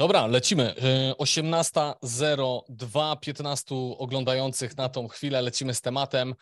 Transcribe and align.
Dobra, 0.00 0.26
lecimy. 0.26 0.74
18.02, 1.18 3.20
15 3.20 3.74
oglądających 3.98 4.76
na 4.76 4.88
tą 4.88 5.08
chwilę, 5.08 5.42
lecimy 5.42 5.74
z 5.74 5.80
tematem. 5.80 6.34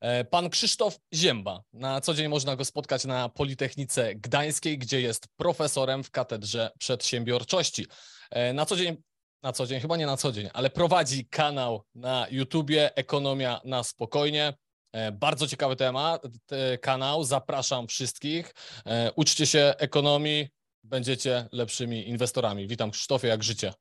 E, 0.00 0.24
pan 0.24 0.50
Krzysztof 0.50 0.98
Zięba. 1.14 1.62
Na 1.72 2.00
co 2.00 2.14
dzień 2.14 2.28
można 2.28 2.56
go 2.56 2.64
spotkać 2.64 3.04
na 3.04 3.28
Politechnice 3.28 4.14
Gdańskiej, 4.14 4.78
gdzie 4.78 5.00
jest 5.00 5.28
profesorem 5.36 6.04
w 6.04 6.10
Katedrze 6.10 6.70
Przedsiębiorczości. 6.78 7.86
E, 8.30 8.52
na 8.52 8.66
co 8.66 8.76
dzień, 8.76 8.96
na 9.42 9.52
co 9.52 9.66
dzień, 9.66 9.80
chyba 9.80 9.96
nie 9.96 10.06
na 10.06 10.16
co 10.16 10.32
dzień, 10.32 10.48
ale 10.52 10.70
prowadzi 10.70 11.26
kanał 11.26 11.82
na 11.94 12.26
YouTubie 12.30 12.96
Ekonomia 12.96 13.60
na 13.64 13.82
spokojnie. 13.82 14.54
E, 14.92 15.12
bardzo 15.12 15.46
ciekawy 15.46 15.76
temat, 15.76 16.22
kanał. 16.80 17.24
Zapraszam 17.24 17.86
wszystkich. 17.86 18.54
Uczcie 19.16 19.46
się 19.46 19.74
ekonomii, 19.78 20.57
będziecie 20.84 21.48
lepszymi 21.52 22.08
inwestorami. 22.08 22.68
Witam 22.68 22.90
Krzysztofie, 22.90 23.28
jak 23.28 23.42
życie? 23.42 23.72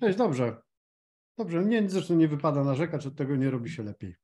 Cześć, 0.00 0.18
dobrze. 0.18 0.56
Dobrze, 1.38 1.60
mnie 1.60 1.90
zresztą 1.90 2.14
nie 2.14 2.28
wypada 2.28 2.64
narzekać, 2.64 3.06
od 3.06 3.16
tego 3.16 3.36
nie 3.36 3.50
robi 3.50 3.70
się 3.70 3.82
lepiej. 3.82 4.16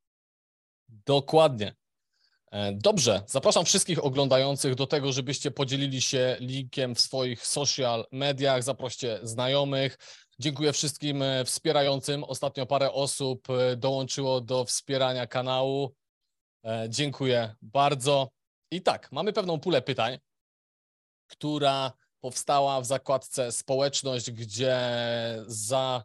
Dokładnie. 0.88 1.74
E, 2.52 2.73
dobrze, 2.73 3.23
zapraszam 3.27 3.64
wszystkich 3.64 4.05
oglądających 4.05 4.74
do 4.74 4.86
tego, 4.86 5.12
żebyście 5.12 5.50
podzielili 5.50 6.00
się 6.00 6.36
linkiem 6.41 6.95
w 6.95 7.00
swoich 7.00 7.47
social 7.47 8.06
mediach, 8.12 8.62
zaproście 8.62 9.19
znajomych. 9.22 9.98
Dziękuję 10.38 10.72
wszystkim 10.72 11.22
e, 11.22 11.45
wspierającym. 11.45 12.24
Ostatnio 12.24 12.66
parę 12.66 12.92
osób 12.92 13.50
e, 13.50 13.77
dołączyło 13.77 14.41
do 14.41 14.64
wspierania 14.64 15.27
kanału. 15.27 15.95
Dziękuję 16.88 17.55
bardzo. 17.62 18.28
I 18.70 18.83
tak, 18.83 19.12
mamy 19.12 19.33
pewną 19.33 19.61
pulę 19.61 19.83
pytań, 19.83 20.19
która 21.32 21.92
powstała 22.20 22.80
w 22.80 22.86
zakładce 22.86 23.52
społeczność, 23.52 24.30
gdzie 24.30 24.78
za 25.46 26.05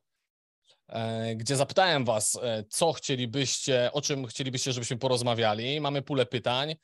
e, 0.88 1.36
gdzie 1.36 1.56
zapytałem 1.56 2.06
Was, 2.06 2.40
e, 2.42 2.64
co 2.70 2.94
chcielibyście, 2.94 3.92
o 3.94 4.02
czym 4.02 4.28
chcielibyście, 4.28 4.74
żebyśmy 4.74 4.98
porozmawiali. 4.98 5.82
Mamy 5.82 6.02
pulę 6.02 6.26
pytań. 6.26 6.76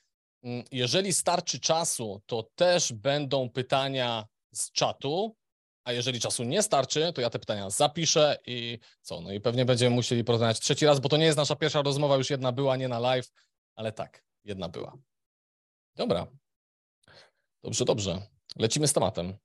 Mm, 0.44 0.64
jeżeli 0.72 1.14
starczy 1.14 1.60
czasu, 1.60 2.22
to 2.26 2.50
też 2.56 2.94
będą 2.94 3.50
pytania 3.50 4.28
z 4.54 4.72
czatu, 4.72 5.36
a 5.84 5.94
jeżeli 5.94 6.20
czasu 6.20 6.44
nie 6.44 6.62
starczy, 6.64 7.14
to 7.14 7.22
ja 7.22 7.30
te 7.30 7.40
pytania 7.40 7.70
zapiszę 7.70 8.38
i 8.46 8.80
co? 9.02 9.22
No 9.22 9.32
i 9.32 9.40
pewnie 9.40 9.66
będziemy 9.66 9.96
musieli 9.96 10.24
porozmawiać 10.24 10.60
trzeci 10.60 10.86
raz, 10.86 11.00
bo 11.00 11.10
to 11.10 11.18
nie 11.18 11.26
jest 11.26 11.38
nasza 11.38 11.56
pierwsza 11.56 11.82
rozmowa, 11.82 12.16
już 12.16 12.30
jedna 12.30 12.52
była, 12.52 12.78
nie 12.78 12.88
na 12.88 13.00
live, 13.00 13.32
ale 13.76 13.92
tak, 13.92 14.24
jedna 14.44 14.70
była. 14.70 14.98
Dobra. 15.96 16.28
Dobrze, 17.64 17.86
dobrze. 17.86 18.33
Lecimy 18.56 18.88
z 18.88 18.94
tematem. 18.94 19.38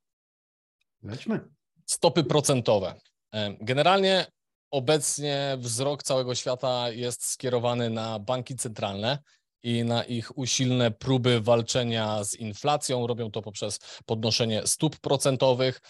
Lećmy. 1.03 1.41
Stopy 1.87 2.25
procentowe. 2.25 2.95
E, 3.35 3.57
generalnie 3.61 4.27
obecnie 4.71 5.57
wzrok 5.59 6.03
całego 6.03 6.35
świata 6.35 6.91
jest 6.91 7.25
skierowany 7.25 7.91
na 7.91 8.19
banki 8.19 8.57
centralne 8.57 9.19
i 9.63 9.85
na 9.85 10.05
ich 10.05 10.39
usilne 10.39 10.91
próby 10.91 11.41
walczenia 11.41 12.25
z 12.25 12.35
inflacją. 12.35 13.07
Robią 13.07 13.31
to 13.31 13.43
poprzez 13.43 13.81
podnoszenie 14.07 14.67
stóp 14.67 15.01
procentowych. 15.01 15.81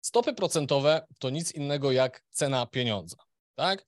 Stopy 0.00 0.34
procentowe 0.34 1.06
to 1.18 1.30
nic 1.30 1.52
innego 1.52 1.92
jak 1.92 2.22
cena 2.30 2.66
pieniądza, 2.66 3.16
tak? 3.54 3.86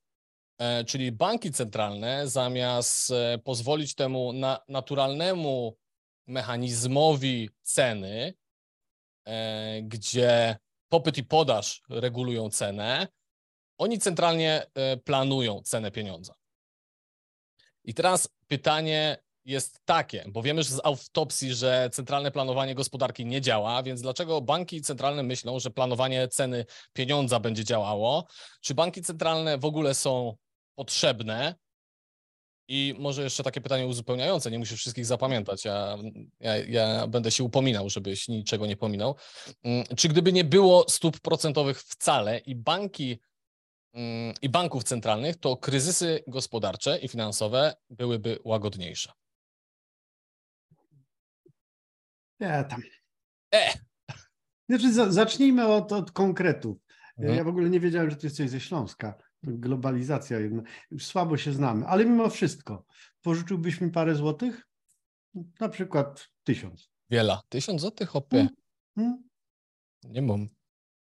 E, 0.58 0.84
czyli 0.84 1.12
banki 1.12 1.52
centralne 1.52 2.28
zamiast 2.28 3.10
e, 3.10 3.38
pozwolić 3.38 3.94
temu 3.94 4.32
na 4.32 4.60
naturalnemu 4.68 5.76
mechanizmowi 6.26 7.50
ceny, 7.62 8.34
gdzie 9.82 10.56
popyt 10.88 11.18
i 11.18 11.24
podaż 11.24 11.82
regulują 11.88 12.50
cenę, 12.50 13.08
oni 13.78 13.98
centralnie 13.98 14.66
e, 14.74 14.96
planują 14.96 15.62
cenę 15.62 15.90
pieniądza. 15.90 16.34
I 17.84 17.94
teraz 17.94 18.28
pytanie 18.48 19.18
jest 19.44 19.80
takie, 19.84 20.24
bo 20.28 20.42
wiemy 20.42 20.64
z 20.64 20.80
autopsji, 20.84 21.54
że 21.54 21.90
centralne 21.92 22.30
planowanie 22.30 22.74
gospodarki 22.74 23.26
nie 23.26 23.40
działa, 23.40 23.82
więc 23.82 24.02
dlaczego 24.02 24.40
banki 24.40 24.82
centralne 24.82 25.22
myślą, 25.22 25.60
że 25.60 25.70
planowanie 25.70 26.28
ceny 26.28 26.66
pieniądza 26.92 27.40
będzie 27.40 27.64
działało? 27.64 28.26
Czy 28.60 28.74
banki 28.74 29.02
centralne 29.02 29.58
w 29.58 29.64
ogóle 29.64 29.94
są 29.94 30.36
potrzebne? 30.74 31.54
I 32.68 32.94
może 32.98 33.22
jeszcze 33.22 33.42
takie 33.42 33.60
pytanie 33.60 33.86
uzupełniające, 33.86 34.50
nie 34.50 34.58
musisz 34.58 34.80
wszystkich 34.80 35.06
zapamiętać. 35.06 35.64
Ja, 35.64 35.96
ja, 36.40 36.56
ja, 36.56 37.06
będę 37.06 37.30
się 37.30 37.44
upominał, 37.44 37.90
żebyś 37.90 38.28
niczego 38.28 38.66
nie 38.66 38.76
pominął. 38.76 39.16
Mm, 39.62 39.84
czy 39.96 40.08
gdyby 40.08 40.32
nie 40.32 40.44
było 40.44 40.84
stóp 40.88 41.20
procentowych 41.20 41.82
wcale 41.82 42.38
i 42.38 42.54
banki 42.54 43.18
mm, 43.92 44.34
i 44.42 44.48
banków 44.48 44.84
centralnych, 44.84 45.36
to 45.36 45.56
kryzysy 45.56 46.24
gospodarcze 46.26 46.98
i 46.98 47.08
finansowe 47.08 47.74
byłyby 47.90 48.38
łagodniejsze? 48.44 49.12
Ja 52.40 52.64
tam. 52.64 52.82
E! 53.54 53.72
Znaczy, 54.68 55.12
zacznijmy 55.12 55.66
od, 55.66 55.92
od 55.92 56.12
konkretów. 56.12 56.76
Mhm. 57.18 57.38
Ja 57.38 57.44
w 57.44 57.48
ogóle 57.48 57.70
nie 57.70 57.80
wiedziałem, 57.80 58.10
że 58.10 58.16
ty 58.16 58.26
jesteś 58.26 58.50
ze 58.50 58.60
Śląska 58.60 59.14
globalizacja 59.46 60.38
jedna. 60.38 60.62
Słabo 60.98 61.36
się 61.36 61.52
znamy, 61.52 61.86
ale 61.86 62.04
mimo 62.04 62.30
wszystko, 62.30 62.86
pożyczyłbyś 63.22 63.80
mi 63.80 63.90
parę 63.90 64.14
złotych? 64.14 64.68
Na 65.60 65.68
przykład 65.68 66.28
tysiąc. 66.44 66.90
Wiela. 67.10 67.42
Tysiąc 67.48 67.80
złotych, 67.80 68.08
hopie. 68.08 68.36
Hmm? 68.36 68.54
Hmm? 68.94 69.28
Nie 70.04 70.22
mam. 70.22 70.48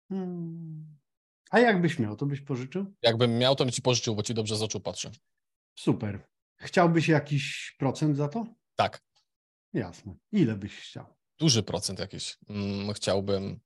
Hmm. 0.10 0.98
A 1.52 1.60
jakbyś 1.60 2.00
miał, 2.00 2.16
to 2.16 2.26
byś 2.26 2.42
pożyczył? 2.42 2.94
Jakbym 3.02 3.38
miał, 3.38 3.56
to 3.56 3.66
bym 3.66 3.72
ci 3.72 3.82
pożyczył, 3.82 4.16
bo 4.16 4.24
ci 4.24 4.34
dobrze 4.34 4.56
z 4.56 4.62
oczu 4.62 4.80
patrzę. 4.80 5.12
Super. 5.76 6.28
Chciałbyś 6.58 7.08
jakiś 7.08 7.76
procent 7.80 8.18
za 8.18 8.28
to? 8.28 8.46
Tak. 8.76 9.02
Jasne. 9.74 10.16
Ile 10.32 10.56
byś 10.56 10.78
chciał? 10.78 11.06
Duży 11.40 11.64
procent 11.64 12.00
jakiś. 12.00 12.38
Hmm, 12.48 12.94
chciałbym. 12.94 13.60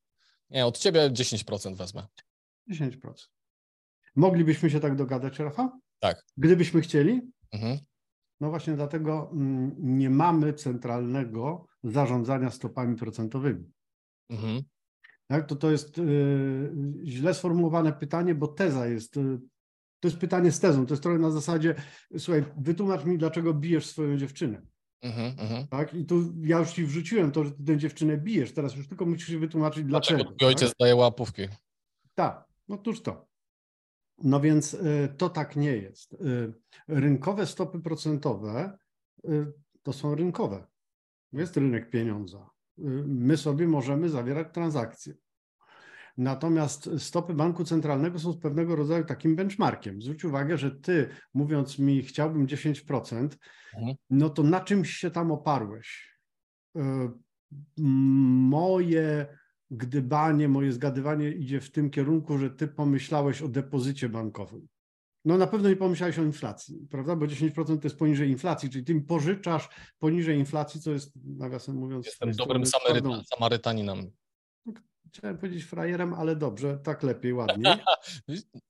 Nie, 0.50 0.66
od 0.66 0.78
ciebie 0.78 1.10
10% 1.10 1.76
wezmę. 1.76 2.08
10%. 2.72 3.30
Moglibyśmy 4.16 4.70
się 4.70 4.80
tak 4.80 4.96
dogadać, 4.96 5.40
Rafał? 5.40 5.70
Tak. 6.00 6.24
Gdybyśmy 6.38 6.82
chcieli? 6.82 7.22
Mhm. 7.52 7.78
No 8.42 8.50
właśnie 8.50 8.74
dlatego 8.74 9.30
mm, 9.32 9.76
nie 9.78 10.10
mamy 10.10 10.54
centralnego 10.54 11.66
zarządzania 11.84 12.52
stopami 12.52 12.96
procentowymi. 12.96 13.72
Mhm. 14.30 14.62
Tak, 15.28 15.48
to, 15.48 15.56
to 15.56 15.72
jest 15.72 15.98
y, 15.98 16.72
źle 17.04 17.34
sformułowane 17.34 17.94
pytanie, 17.94 18.36
bo 18.36 18.48
teza 18.48 18.88
jest, 18.88 19.18
y, 19.18 19.40
to 20.00 20.08
jest 20.08 20.18
pytanie 20.18 20.52
z 20.52 20.60
tezą, 20.60 20.86
to 20.86 20.94
jest 20.94 21.04
trochę 21.04 21.20
na 21.20 21.32
zasadzie, 21.32 21.76
słuchaj, 22.18 22.44
wytłumacz 22.58 23.06
mi, 23.06 23.18
dlaczego 23.18 23.54
bijesz 23.54 23.86
swoją 23.86 24.18
dziewczynę. 24.18 24.62
Mhm, 25.02 25.40
mhm. 25.40 25.68
tak? 25.68 25.94
I 25.94 26.06
tu 26.06 26.34
ja 26.42 26.60
już 26.60 26.72
ci 26.72 26.86
wrzuciłem 26.86 27.32
to, 27.32 27.44
że 27.44 27.52
ty 27.52 27.64
tę 27.64 27.78
dziewczynę 27.78 28.18
bijesz, 28.18 28.54
teraz 28.54 28.76
już 28.76 28.88
tylko 28.88 29.06
musisz 29.06 29.38
wytłumaczyć 29.38 29.84
dlaczego. 29.84 30.18
Dlaczego 30.18 30.38
twój 30.38 30.48
ojciec 30.48 30.70
tak? 30.70 30.78
daje 30.80 30.96
łapówki. 30.96 31.42
Tak, 32.16 32.46
no 32.68 32.78
tuż 32.78 33.02
to. 33.02 33.29
No 34.24 34.40
więc 34.40 34.74
y, 34.74 35.14
to 35.18 35.30
tak 35.30 35.56
nie 35.56 35.78
jest. 35.78 36.14
Y, 36.14 36.54
rynkowe 36.88 37.46
stopy 37.46 37.80
procentowe 37.80 38.78
y, 39.26 39.54
to 39.84 39.94
są 39.94 40.16
rynkowe. 40.16 40.68
Jest 41.34 41.58
rynek 41.58 41.90
pieniądza. 41.90 42.50
My 43.08 43.38
sobie 43.38 43.68
możemy 43.68 44.10
zawierać 44.10 44.48
transakcje. 44.54 45.14
Natomiast 46.18 46.90
stopy 46.98 47.34
banku 47.34 47.64
centralnego 47.64 48.20
są 48.20 48.40
pewnego 48.40 48.76
rodzaju 48.76 49.06
takim 49.06 49.36
benchmarkiem. 49.36 50.02
Zwróć 50.02 50.26
uwagę, 50.26 50.58
że 50.58 50.72
ty 50.72 51.10
mówiąc 51.34 51.80
mi 51.80 52.04
chciałbym 52.04 52.48
10%, 52.48 53.30
mhm. 53.76 53.96
no 54.10 54.30
to 54.30 54.44
na 54.44 54.62
czymś 54.62 54.90
się 54.90 55.12
tam 55.12 55.32
oparłeś. 55.32 56.20
Moje 57.78 59.28
gdybanie, 59.72 60.48
moje 60.48 60.72
zgadywanie 60.72 61.32
idzie 61.32 61.62
w 61.62 61.72
tym 61.72 61.90
kierunku, 61.90 62.38
że 62.38 62.50
ty 62.50 62.68
pomyślałeś 62.68 63.42
o 63.42 63.48
depozycie 63.48 64.10
bankowym. 64.10 64.68
No 65.26 65.38
na 65.38 65.48
pewno 65.48 65.70
nie 65.70 65.76
pomyślałeś 65.76 66.20
o 66.20 66.24
inflacji, 66.24 66.88
prawda? 66.90 67.16
Bo 67.16 67.26
10% 67.26 67.66
to 67.66 67.80
jest 67.84 67.98
poniżej 67.98 68.30
inflacji, 68.30 68.70
czyli 68.70 68.86
ty 68.86 69.02
pożyczasz 69.02 69.70
poniżej 70.00 70.38
inflacji, 70.38 70.82
co 70.82 70.92
jest, 70.92 71.12
nawiasem 71.26 71.76
mówiąc... 71.76 72.06
Jestem 72.06 72.32
dobrym 72.32 72.66
Samarytan, 72.66 73.24
Samarytaninem. 73.26 74.12
Chciałem 75.08 75.38
powiedzieć 75.38 75.64
frajerem, 75.64 76.14
ale 76.14 76.36
dobrze, 76.36 76.80
tak 76.84 77.04
lepiej, 77.04 77.34
ładniej. 77.34 77.74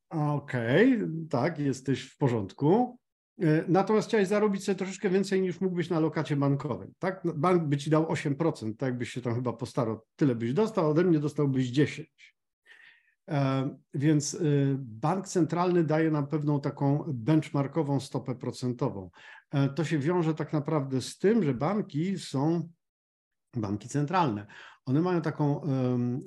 Okej, 0.09 0.95
okay, 0.95 1.09
tak, 1.29 1.59
jesteś 1.59 2.01
w 2.01 2.17
porządku. 2.17 2.99
E, 3.41 3.63
natomiast 3.67 4.07
chciałeś 4.07 4.27
zarobić 4.27 4.63
sobie 4.63 4.75
troszeczkę 4.75 5.09
więcej 5.09 5.41
niż 5.41 5.61
mógłbyś 5.61 5.89
na 5.89 5.99
lokacie 5.99 6.35
bankowym. 6.35 6.93
Tak? 6.99 7.25
No, 7.25 7.33
bank 7.33 7.63
by 7.63 7.77
ci 7.77 7.89
dał 7.89 8.05
8%, 8.05 8.75
tak 8.75 8.87
jakbyś 8.87 9.09
się 9.09 9.21
tam 9.21 9.35
chyba 9.35 9.53
postarał, 9.53 9.99
tyle 10.15 10.35
byś 10.35 10.53
dostał, 10.53 10.89
ode 10.89 11.03
mnie 11.03 11.19
dostałbyś 11.19 11.67
10. 11.67 12.35
E, 13.29 13.69
więc 13.93 14.35
e, 14.35 14.39
bank 14.77 15.27
centralny 15.27 15.83
daje 15.83 16.11
nam 16.11 16.27
pewną 16.27 16.61
taką 16.61 17.03
benchmarkową 17.07 17.99
stopę 17.99 18.35
procentową. 18.35 19.09
To 19.75 19.85
się 19.85 19.99
wiąże 19.99 20.33
tak 20.33 20.53
naprawdę 20.53 21.01
z 21.01 21.17
tym, 21.17 21.43
że 21.43 21.53
banki 21.53 22.19
są 22.19 22.69
banki 23.55 23.89
centralne. 23.89 24.47
one 24.85 25.01
mają 25.01 25.21
taką 25.21 25.61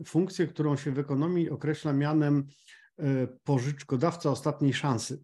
funkcję, 0.07 0.47
którą 0.47 0.77
się 0.77 0.93
w 0.93 0.99
ekonomii 0.99 1.51
określa 1.51 1.93
mianem 1.93 2.47
pożyczkodawca 3.45 4.31
ostatniej 4.31 4.73
szansy. 4.73 5.23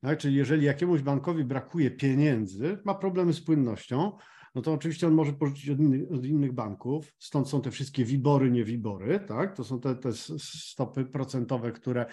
Tak, 0.00 0.18
czyli 0.18 0.34
jeżeli 0.34 0.66
jakiemuś 0.66 1.02
bankowi 1.02 1.44
brakuje 1.44 1.90
pieniędzy, 1.90 2.78
ma 2.84 2.94
problemy 2.94 3.32
z 3.32 3.40
płynnością, 3.40 4.12
no 4.54 4.62
to 4.62 4.72
oczywiście 4.72 5.06
on 5.06 5.12
może 5.12 5.32
pożyczyć 5.32 5.70
od 5.70 5.78
innych, 5.78 6.12
od 6.12 6.24
innych 6.24 6.52
banków, 6.52 7.14
stąd 7.18 7.48
są 7.48 7.60
te 7.60 7.70
wszystkie 7.70 8.04
wibory, 8.04 8.50
nie 8.50 8.64
wibory, 8.64 9.20
tak? 9.20 9.56
To 9.56 9.64
są 9.64 9.80
te, 9.80 9.96
te 9.96 10.12
stopy 10.38 11.04
procentowe, 11.04 11.72
które 11.72 12.06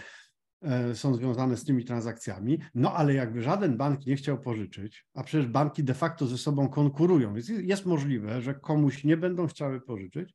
e, 0.61 0.95
są 0.95 1.13
związane 1.13 1.57
z 1.57 1.65
tymi 1.65 1.85
transakcjami, 1.85 2.59
no 2.75 2.93
ale 2.93 3.13
jakby 3.13 3.41
żaden 3.41 3.77
bank 3.77 4.05
nie 4.05 4.15
chciał 4.15 4.39
pożyczyć, 4.39 5.05
a 5.13 5.23
przecież 5.23 5.47
banki 5.47 5.83
de 5.83 5.93
facto 5.93 6.27
ze 6.27 6.37
sobą 6.37 6.69
konkurują, 6.69 7.33
więc 7.33 7.49
jest 7.49 7.85
możliwe, 7.85 8.41
że 8.41 8.53
komuś 8.53 9.03
nie 9.03 9.17
będą 9.17 9.47
chciały 9.47 9.81
pożyczyć, 9.81 10.33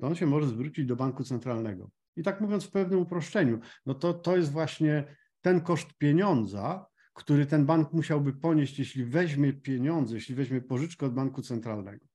to 0.00 0.06
on 0.06 0.14
się 0.14 0.26
może 0.26 0.48
zwrócić 0.48 0.86
do 0.86 0.96
banku 0.96 1.24
centralnego. 1.24 1.90
I 2.16 2.22
tak 2.22 2.40
mówiąc 2.40 2.64
w 2.64 2.70
pewnym 2.70 3.00
uproszczeniu, 3.00 3.58
no 3.86 3.94
to, 3.94 4.14
to 4.14 4.36
jest 4.36 4.52
właśnie 4.52 5.16
ten 5.44 5.60
koszt 5.60 5.94
pieniądza, 5.98 6.86
który 7.12 7.46
ten 7.46 7.66
bank 7.66 7.92
musiałby 7.92 8.32
ponieść, 8.32 8.78
jeśli 8.78 9.04
weźmie 9.04 9.52
pieniądze, 9.52 10.14
jeśli 10.14 10.34
weźmie 10.34 10.60
pożyczkę 10.60 11.06
od 11.06 11.14
banku 11.14 11.42
centralnego. 11.42 12.06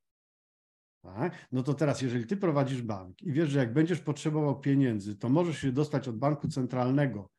Tak? 1.02 1.48
No 1.52 1.64
to 1.64 1.74
teraz, 1.74 2.02
jeżeli 2.02 2.28
ty 2.28 2.38
prowadzisz 2.38 2.82
bank 2.82 3.22
i 3.22 3.32
wiesz, 3.32 3.50
że 3.50 3.60
jak 3.60 3.74
będziesz 3.74 4.00
potrzebował 4.00 4.60
pieniędzy, 4.60 5.16
to 5.16 5.30
możesz 5.30 5.58
się 5.58 5.72
dostać 5.72 6.08
od 6.08 6.18
banku 6.18 6.48
centralnego 6.48 7.30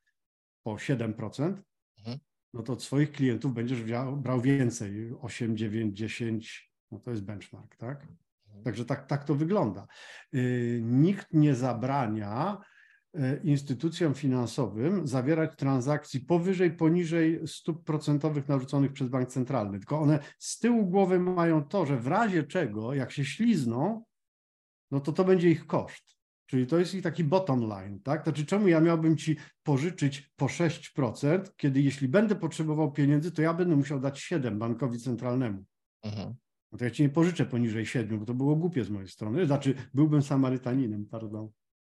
po 0.62 0.74
7%, 0.74 1.54
mhm. 1.98 2.18
no 2.54 2.62
to 2.62 2.72
od 2.72 2.82
swoich 2.82 3.12
klientów 3.12 3.54
będziesz 3.54 3.82
wziął, 3.82 4.16
brał 4.16 4.40
więcej, 4.40 5.12
8, 5.20 5.56
9, 5.56 5.98
10, 5.98 6.72
no 6.90 6.98
to 6.98 7.10
jest 7.10 7.22
benchmark, 7.22 7.76
tak? 7.76 8.06
Mhm. 8.46 8.64
Także 8.64 8.84
tak, 8.84 9.06
tak 9.06 9.24
to 9.24 9.34
wygląda. 9.34 9.86
Yy, 10.32 10.80
nikt 10.82 11.32
nie 11.32 11.54
zabrania 11.54 12.60
instytucjom 13.44 14.14
finansowym 14.14 15.06
zawierać 15.06 15.56
transakcji 15.56 16.20
powyżej, 16.20 16.70
poniżej 16.70 17.40
stóp 17.46 17.84
procentowych 17.84 18.48
narzuconych 18.48 18.92
przez 18.92 19.08
bank 19.08 19.28
centralny. 19.28 19.78
Tylko 19.78 20.00
one 20.00 20.18
z 20.38 20.58
tyłu 20.58 20.86
głowy 20.86 21.18
mają 21.18 21.64
to, 21.64 21.86
że 21.86 21.96
w 21.96 22.06
razie 22.06 22.42
czego, 22.42 22.94
jak 22.94 23.12
się 23.12 23.24
ślizną, 23.24 24.04
no 24.90 25.00
to 25.00 25.12
to 25.12 25.24
będzie 25.24 25.50
ich 25.50 25.66
koszt. 25.66 26.16
Czyli 26.46 26.66
to 26.66 26.78
jest 26.78 26.94
ich 26.94 27.02
taki 27.02 27.24
bottom 27.24 27.68
line, 27.68 28.00
tak? 28.00 28.24
Znaczy, 28.24 28.46
czemu 28.46 28.68
ja 28.68 28.80
miałbym 28.80 29.16
ci 29.16 29.36
pożyczyć 29.62 30.30
po 30.36 30.46
6%, 30.46 31.42
kiedy 31.56 31.80
jeśli 31.80 32.08
będę 32.08 32.34
potrzebował 32.34 32.92
pieniędzy, 32.92 33.32
to 33.32 33.42
ja 33.42 33.54
będę 33.54 33.76
musiał 33.76 34.00
dać 34.00 34.20
7 34.20 34.58
bankowi 34.58 34.98
centralnemu. 34.98 35.64
Mhm. 36.02 36.34
No 36.72 36.78
to 36.78 36.84
ja 36.84 36.90
ci 36.90 37.02
nie 37.02 37.08
pożyczę 37.08 37.46
poniżej 37.46 37.86
7, 37.86 38.18
bo 38.18 38.24
to 38.24 38.34
było 38.34 38.56
głupie 38.56 38.84
z 38.84 38.90
mojej 38.90 39.08
strony. 39.08 39.46
Znaczy, 39.46 39.74
byłbym 39.94 40.22
Samarytaninem, 40.22 41.06
pardon. 41.06 41.48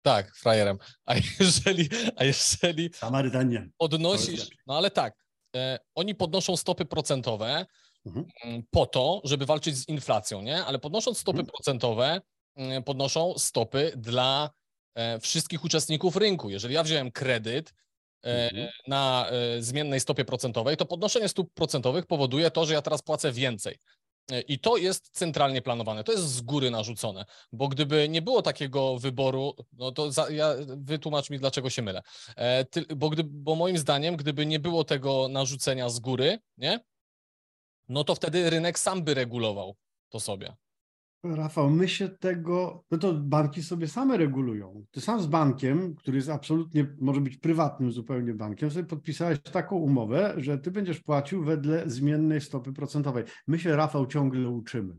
Tak, 0.07 0.37
frajerem. 0.37 0.79
A 1.07 1.15
jeżeli, 1.41 1.89
a 2.17 2.25
jeżeli 2.25 2.91
Samarytaniem. 2.95 3.73
odnosisz, 3.79 4.49
no 4.67 4.77
ale 4.77 4.91
tak, 4.91 5.15
e, 5.57 5.79
oni 5.95 6.15
podnoszą 6.15 6.57
stopy 6.57 6.85
procentowe 6.85 7.67
mhm. 8.07 8.27
Mm, 8.45 8.63
po 8.71 8.87
to, 8.87 9.21
żeby 9.25 9.47
walczyć 9.47 9.77
z 9.77 9.89
inflacją, 9.89 10.43
nie? 10.43 10.65
Ale 10.65 10.79
podnosząc 10.79 11.19
stopy 11.19 11.39
mhm. 11.39 11.47
procentowe, 11.47 12.21
mm, 12.57 12.83
podnoszą 12.83 13.35
stopy 13.39 13.93
dla 13.97 14.51
e, 14.95 15.21
wszystkich 15.21 15.65
uczestników 15.65 16.17
rynku. 16.17 16.51
Jeżeli 16.51 16.75
ja 16.75 16.83
wziąłem 16.83 17.11
kredyt 17.11 17.75
e, 18.25 18.51
mhm. 18.51 18.69
na 18.89 19.31
e, 19.31 19.63
zmiennej 19.63 20.01
stopie 20.01 20.25
procentowej, 20.25 20.77
to 20.77 20.87
podnoszenie 20.87 21.29
stóp 21.29 21.55
procentowych 21.55 22.07
powoduje 22.07 22.51
to, 22.51 22.67
że 22.67 22.75
ja 22.75 22.83
teraz 22.83 23.03
płacę 23.03 23.33
więcej. 23.33 23.79
E, 24.31 24.41
I 24.41 24.59
to 24.59 24.77
jest 24.77 25.11
centralnie 25.11 25.63
planowane, 25.63 26.05
to 26.05 26.13
jest 26.13 26.25
z 26.25 26.41
góry 26.41 26.71
narzucone, 26.71 27.25
bo 27.53 27.69
gdyby 27.69 28.09
nie 28.09 28.23
było 28.23 28.43
takiego 28.43 28.99
wyboru, 28.99 29.55
no 29.73 29.93
to 29.93 30.13
za, 30.13 30.31
ja, 30.31 30.55
wytłumacz 30.67 31.31
mi, 31.31 31.39
dlaczego 31.39 31.71
się 31.71 31.83
mylę. 31.83 32.03
E, 32.37 32.65
ty, 32.65 32.85
bo, 32.97 33.11
gdy, 33.11 33.25
bo 33.25 33.55
moim 33.55 33.79
zdaniem, 33.79 34.17
gdyby 34.17 34.47
nie 34.47 34.61
było 34.61 34.85
tego 34.85 35.29
narzucenia 35.29 35.89
z 35.89 35.99
góry, 35.99 36.39
nie? 36.57 36.81
No 37.89 38.05
to 38.05 38.15
wtedy 38.15 38.51
rynek 38.51 38.79
sam 38.79 39.05
by 39.05 39.15
regulował 39.15 39.77
to 40.09 40.21
sobie. 40.21 40.57
Rafał, 41.35 41.71
my 41.71 41.89
się 41.89 42.09
tego, 42.09 42.85
no 42.91 42.99
to 42.99 43.15
banki 43.15 43.63
sobie 43.63 43.89
same 43.89 44.17
regulują. 44.17 44.85
Ty 44.91 45.01
sam 45.01 45.21
z 45.21 45.27
bankiem, 45.27 45.95
który 45.95 46.17
jest 46.17 46.29
absolutnie, 46.29 46.97
może 47.01 47.21
być 47.21 47.37
prywatnym 47.37 47.93
zupełnie 47.93 48.35
bankiem, 48.35 48.71
sobie 48.71 48.85
podpisałeś 48.85 49.41
taką 49.41 49.77
umowę, 49.77 50.35
że 50.37 50.59
ty 50.59 50.71
będziesz 50.71 51.01
płacił 51.01 51.45
wedle 51.45 51.91
zmiennej 51.91 52.41
stopy 52.41 52.73
procentowej. 52.73 53.25
My 53.47 53.59
się, 53.59 53.77
Rafał, 53.77 54.07
ciągle 54.07 54.49
uczymy. 54.49 54.95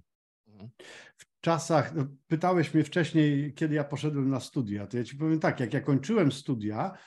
Mhm. 0.47 0.69
W 1.17 1.41
czasach, 1.41 1.95
no, 1.95 2.05
pytałeś 2.27 2.73
mnie 2.73 2.83
wcześniej, 2.83 3.53
kiedy 3.53 3.75
ja 3.75 3.83
poszedłem 3.83 4.29
na 4.29 4.39
studia, 4.39 4.87
to 4.87 4.97
ja 4.97 5.03
ci 5.03 5.15
powiem 5.17 5.39
tak, 5.39 5.59
jak 5.59 5.73
ja 5.73 5.81
kończyłem 5.81 6.31
studia, 6.31 6.97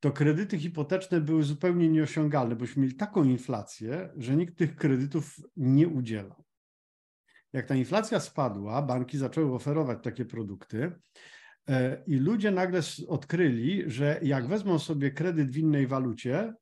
to 0.00 0.10
kredyty 0.12 0.58
hipoteczne 0.58 1.20
były 1.20 1.42
zupełnie 1.42 1.88
nieosiągalne, 1.88 2.56
bośmy 2.56 2.82
mieli 2.82 2.94
taką 2.94 3.24
inflację, 3.24 4.10
że 4.16 4.36
nikt 4.36 4.58
tych 4.58 4.76
kredytów 4.76 5.36
nie 5.56 5.88
udzielał. 5.88 6.44
Jak 7.52 7.66
ta 7.66 7.74
inflacja 7.74 8.20
spadła, 8.20 8.82
banki 8.82 9.18
zaczęły 9.18 9.54
oferować 9.54 9.98
takie 10.02 10.24
produkty 10.24 10.92
e, 11.68 12.02
i 12.06 12.16
ludzie 12.16 12.50
nagle 12.50 12.80
odkryli, 13.08 13.90
że 13.90 14.20
jak 14.22 14.46
wezmą 14.46 14.78
sobie 14.78 15.10
kredyt 15.10 15.50
w 15.50 15.56
innej 15.56 15.86
walucie, 15.86 16.54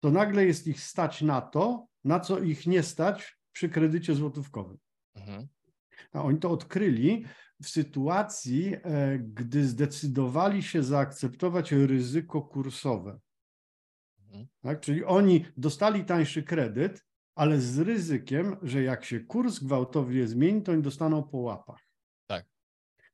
to 0.00 0.10
nagle 0.10 0.46
jest 0.46 0.66
ich 0.66 0.80
stać 0.80 1.22
na 1.22 1.40
to, 1.40 1.86
na 2.04 2.20
co 2.20 2.38
ich 2.38 2.66
nie 2.66 2.82
stać 2.82 3.38
przy 3.52 3.68
kredycie 3.68 4.14
złotówkowym. 4.14 4.78
Mhm. 5.14 5.48
A 6.12 6.22
oni 6.22 6.38
to 6.38 6.50
odkryli 6.50 7.24
w 7.62 7.68
sytuacji, 7.68 8.74
e, 8.82 9.18
gdy 9.18 9.64
zdecydowali 9.64 10.62
się 10.62 10.82
zaakceptować 10.82 11.72
ryzyko 11.72 12.42
kursowe. 12.42 13.20
Mhm. 14.18 14.46
Tak? 14.60 14.80
Czyli 14.80 15.04
oni 15.04 15.44
dostali 15.56 16.04
tańszy 16.04 16.42
kredyt, 16.42 17.04
ale 17.34 17.60
z 17.60 17.78
ryzykiem, 17.78 18.56
że 18.62 18.82
jak 18.82 19.04
się 19.04 19.20
kurs 19.20 19.58
gwałtownie 19.58 20.26
zmieni, 20.26 20.62
to 20.62 20.72
oni 20.72 20.82
dostaną 20.82 21.22
po 21.22 21.38
łapach. 21.38 21.80
Tak. 22.26 22.46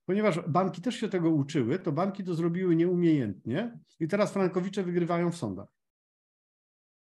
Ponieważ 0.04 0.40
banki 0.48 0.82
też 0.82 0.94
się 0.94 1.08
tego 1.08 1.30
uczyły, 1.30 1.78
to 1.78 1.92
banki 1.92 2.24
to 2.24 2.34
zrobiły 2.34 2.76
nieumiejętnie 2.76 3.78
i 4.00 4.08
teraz 4.08 4.32
frankowicze 4.32 4.82
wygrywają 4.82 5.30
w 5.30 5.36
sądach. 5.36 5.68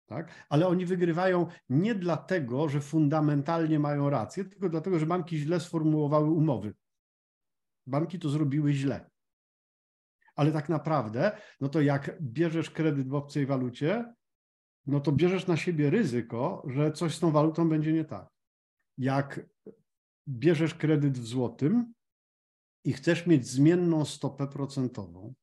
Tak? 0.06 0.46
Ale 0.50 0.68
oni 0.68 0.86
wygrywają 0.86 1.48
nie 1.70 1.96
dlatego, 1.96 2.70
że 2.70 2.82
fundamentalnie 2.82 3.80
mają 3.80 4.10
rację, 4.10 4.46
tylko 4.46 4.70
dlatego, 4.70 5.00
że 5.00 5.06
banki 5.06 5.38
źle 5.38 5.60
sformułowały 5.60 6.32
umowy. 6.32 6.74
Banki 7.88 8.20
to 8.20 8.30
zrobiły 8.30 8.74
źle. 8.74 9.10
Ale 10.36 10.52
tak 10.52 10.70
naprawdę, 10.70 11.38
no 11.62 11.70
to 11.70 11.82
jak 11.82 12.22
bierzesz 12.22 12.70
kredyt 12.70 13.08
w 13.08 13.14
obcej 13.14 13.46
walucie, 13.46 14.14
no 14.86 15.00
to 15.00 15.12
bierzesz 15.12 15.48
na 15.48 15.58
siebie 15.58 15.90
ryzyko, 15.90 16.64
że 16.68 16.92
coś 16.92 17.16
z 17.16 17.20
tą 17.20 17.32
walutą 17.32 17.70
będzie 17.70 17.94
nie 17.94 18.06
tak. 18.06 18.28
Jak 18.98 19.50
bierzesz 20.28 20.74
kredyt 20.74 21.18
w 21.18 21.26
złotym 21.26 21.94
i 22.84 22.94
chcesz 22.94 23.28
mieć 23.28 23.48
zmienną 23.48 24.06
stopę 24.06 24.48
procentową, 24.48 25.34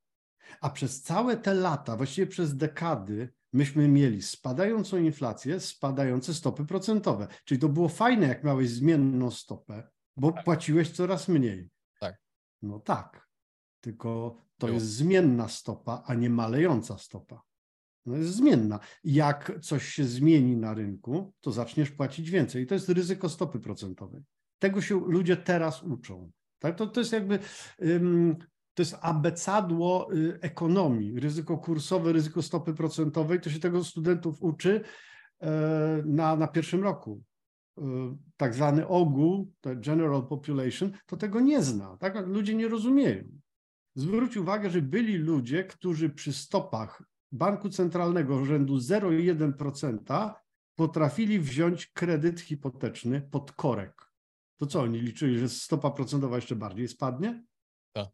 a 0.61 0.69
przez 0.69 1.01
całe 1.01 1.37
te 1.37 1.53
lata, 1.53 1.97
właściwie 1.97 2.27
przez 2.27 2.57
dekady, 2.57 3.33
myśmy 3.53 3.87
mieli 3.87 4.21
spadającą 4.21 4.97
inflację, 4.97 5.59
spadające 5.59 6.33
stopy 6.33 6.65
procentowe. 6.65 7.27
Czyli 7.45 7.59
to 7.59 7.69
było 7.69 7.89
fajne, 7.89 8.27
jak 8.27 8.43
miałeś 8.43 8.69
zmienną 8.69 9.31
stopę, 9.31 9.89
bo 10.17 10.31
tak. 10.31 10.43
płaciłeś 10.43 10.91
coraz 10.91 11.27
mniej. 11.27 11.69
Tak. 11.99 12.15
No 12.61 12.79
tak. 12.79 13.27
Tylko 13.81 14.41
to 14.57 14.69
jest 14.69 14.85
zmienna 14.85 15.47
stopa, 15.47 16.03
a 16.05 16.13
nie 16.13 16.29
malejąca 16.29 16.97
stopa. 16.97 17.41
No 18.07 18.17
jest 18.17 18.35
zmienna. 18.35 18.79
Jak 19.03 19.59
coś 19.61 19.85
się 19.85 20.03
zmieni 20.03 20.57
na 20.57 20.73
rynku, 20.73 21.33
to 21.41 21.51
zaczniesz 21.51 21.91
płacić 21.91 22.29
więcej. 22.29 22.63
I 22.63 22.67
to 22.67 22.73
jest 22.73 22.89
ryzyko 22.89 23.29
stopy 23.29 23.59
procentowej. 23.59 24.21
Tego 24.59 24.81
się 24.81 25.01
ludzie 25.07 25.37
teraz 25.37 25.83
uczą. 25.83 26.31
Tak? 26.59 26.75
To, 26.75 26.87
to 26.87 26.99
jest 26.99 27.13
jakby 27.13 27.39
to 28.73 28.81
jest 28.81 28.95
abecadło 29.01 30.13
y, 30.13 30.39
ekonomii. 30.41 31.19
Ryzyko 31.19 31.57
kursowe, 31.57 32.13
ryzyko 32.13 32.41
stopy 32.41 32.73
procentowej, 32.73 33.41
to 33.41 33.49
się 33.49 33.59
tego 33.59 33.83
studentów 33.83 34.43
uczy 34.43 34.81
e, 35.41 36.03
na, 36.05 36.35
na 36.35 36.47
pierwszym 36.47 36.83
roku. 36.83 37.23
E, 37.77 37.81
tak 38.37 38.53
zwany 38.53 38.87
ogół, 38.87 39.51
general 39.75 40.27
population, 40.27 40.91
to 41.05 41.17
tego 41.17 41.39
nie 41.39 41.61
zna. 41.61 41.97
Tak? 41.97 42.27
Ludzie 42.27 42.55
nie 42.55 42.67
rozumieją. 42.67 43.23
Zwróć 43.95 44.37
uwagę, 44.37 44.69
że 44.69 44.81
byli 44.81 45.17
ludzie, 45.17 45.63
którzy 45.63 46.09
przy 46.09 46.33
stopach 46.33 47.03
banku 47.31 47.69
centralnego 47.69 48.45
rzędu 48.45 48.77
0,1% 48.77 50.33
potrafili 50.75 51.39
wziąć 51.39 51.87
kredyt 51.87 52.41
hipoteczny 52.41 53.21
pod 53.21 53.51
korek. 53.51 54.11
To 54.57 54.65
co 54.65 54.81
oni 54.81 54.99
liczyli, 54.99 55.39
że 55.39 55.49
stopa 55.49 55.91
procentowa 55.91 56.35
jeszcze 56.35 56.55
bardziej 56.55 56.87
spadnie? 56.87 57.43
Tak. 57.93 58.09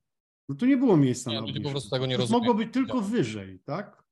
No 0.49 0.55
tu 0.55 0.65
nie 0.65 0.77
było 0.77 0.97
miejsca 0.97 1.31
nie, 1.31 1.37
na 1.37 1.41
obniżkę. 1.41 1.63
po 1.63 1.69
prostu 1.69 1.89
tego 1.89 2.05
nie 2.05 2.17
rozumiem. 2.17 2.41
Mogło 2.41 2.55
być 2.55 2.73
tylko 2.73 2.99
tak. 2.99 3.09
wyżej, 3.09 3.59
tak? 3.65 4.03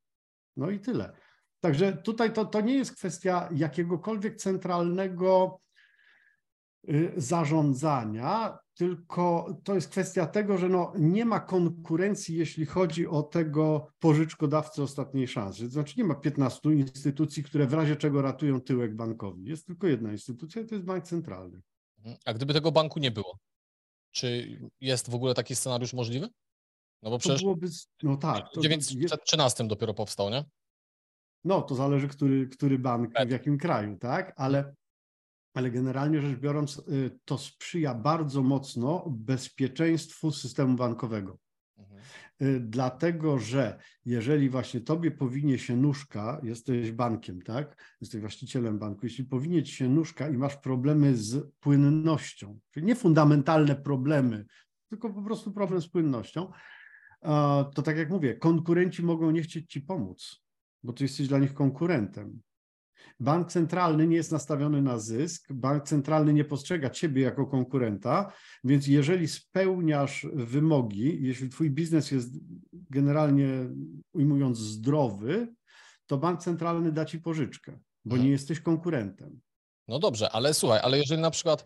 No 0.57 0.69
i 0.69 0.79
tyle. 0.79 1.13
Także 1.59 1.93
tutaj 1.93 2.33
to, 2.33 2.45
to 2.45 2.61
nie 2.61 2.73
jest 2.73 2.95
kwestia 2.95 3.49
jakiegokolwiek 3.55 4.35
centralnego 4.35 5.59
y, 6.89 7.13
zarządzania, 7.17 8.57
tylko 8.73 9.55
to 9.63 9.75
jest 9.75 9.89
kwestia 9.89 10.27
tego, 10.27 10.57
że 10.57 10.69
no 10.69 10.93
nie 10.99 11.25
ma 11.25 11.39
konkurencji, 11.39 12.37
jeśli 12.37 12.65
chodzi 12.65 13.07
o 13.07 13.23
tego 13.23 13.87
pożyczkodawcę 13.99 14.83
ostatniej 14.83 15.27
szansy. 15.27 15.63
To 15.63 15.69
znaczy 15.69 15.93
nie 15.97 16.03
ma 16.03 16.15
15 16.15 16.73
instytucji, 16.73 17.43
które 17.43 17.67
w 17.67 17.73
razie 17.73 17.95
czego 17.95 18.21
ratują 18.21 18.61
tyłek 18.61 18.95
bankowi. 18.95 19.45
Jest 19.45 19.67
tylko 19.67 19.87
jedna 19.87 20.11
instytucja, 20.11 20.63
to 20.63 20.75
jest 20.75 20.87
bank 20.87 21.03
centralny. 21.03 21.61
Mhm. 21.97 22.17
A 22.25 22.33
gdyby 22.33 22.53
tego 22.53 22.71
banku 22.71 22.99
nie 22.99 23.11
było, 23.11 23.37
czy 24.11 24.59
jest 24.81 25.09
w 25.09 25.15
ogóle 25.15 25.33
taki 25.33 25.55
scenariusz 25.55 25.93
możliwy? 25.93 26.29
No 27.01 27.09
bo 27.09 27.17
przecież 27.17 27.41
byłoby, 27.41 27.67
no 28.03 28.17
tak, 28.17 28.45
w 28.49 28.61
1913 28.61 29.67
dopiero 29.67 29.93
powstał, 29.93 30.29
nie? 30.29 30.45
No, 31.43 31.61
to 31.61 31.75
zależy, 31.75 32.07
który, 32.07 32.47
który 32.47 32.79
bank 32.79 33.13
w 33.27 33.29
jakim 33.29 33.57
kraju, 33.57 33.97
tak? 33.97 34.33
Ale 34.35 34.73
ale 35.53 35.71
generalnie 35.71 36.21
rzecz 36.21 36.39
biorąc, 36.39 36.77
y, 36.77 37.19
to 37.25 37.37
sprzyja 37.37 37.95
bardzo 37.95 38.43
mocno 38.43 39.05
bezpieczeństwu 39.09 40.31
systemu 40.31 40.75
bankowego. 40.75 41.37
Mhm. 41.77 42.01
Y, 42.41 42.59
dlatego, 42.59 43.39
że 43.39 43.79
jeżeli 44.05 44.49
właśnie 44.49 44.81
tobie 44.81 45.11
powinie 45.11 45.59
się 45.59 45.77
nóżka, 45.77 46.41
jesteś 46.43 46.91
bankiem, 46.91 47.41
tak? 47.41 47.95
Jesteś 48.01 48.21
właścicielem 48.21 48.79
banku, 48.79 48.99
jeśli 49.03 49.25
powinie 49.25 49.63
ci 49.63 49.73
się 49.73 49.89
nóżka 49.89 50.29
i 50.29 50.37
masz 50.37 50.57
problemy 50.57 51.17
z 51.17 51.51
płynnością, 51.59 52.59
czyli 52.71 52.85
nie 52.85 52.95
fundamentalne 52.95 53.75
problemy, 53.75 54.45
tylko 54.89 55.09
po 55.09 55.21
prostu 55.21 55.51
problem 55.51 55.81
z 55.81 55.87
płynnością, 55.89 56.51
to 57.75 57.81
tak 57.83 57.97
jak 57.97 58.09
mówię, 58.09 58.35
konkurenci 58.35 59.03
mogą 59.03 59.31
nie 59.31 59.41
chcieć 59.41 59.71
ci 59.71 59.81
pomóc, 59.81 60.41
bo 60.83 60.93
ty 60.93 61.03
jesteś 61.03 61.27
dla 61.27 61.39
nich 61.39 61.53
konkurentem. 61.53 62.41
Bank 63.19 63.51
centralny 63.51 64.07
nie 64.07 64.15
jest 64.15 64.31
nastawiony 64.31 64.81
na 64.81 64.99
zysk, 64.99 65.53
bank 65.53 65.83
centralny 65.83 66.33
nie 66.33 66.45
postrzega 66.45 66.89
ciebie 66.89 67.21
jako 67.21 67.45
konkurenta, 67.45 68.33
więc 68.63 68.87
jeżeli 68.87 69.27
spełniasz 69.27 70.27
wymogi, 70.33 71.17
jeśli 71.21 71.49
twój 71.49 71.71
biznes 71.71 72.11
jest 72.11 72.29
generalnie 72.71 73.47
ujmując 74.13 74.57
zdrowy, 74.57 75.47
to 76.07 76.17
bank 76.17 76.39
centralny 76.39 76.91
da 76.91 77.05
ci 77.05 77.19
pożyczkę, 77.19 77.79
bo 78.05 78.15
mhm. 78.15 78.25
nie 78.25 78.31
jesteś 78.31 78.59
konkurentem. 78.59 79.39
No 79.87 79.99
dobrze, 79.99 80.31
ale 80.31 80.53
słuchaj, 80.53 80.79
ale 80.83 80.97
jeżeli 80.97 81.21
na 81.21 81.31
przykład 81.31 81.63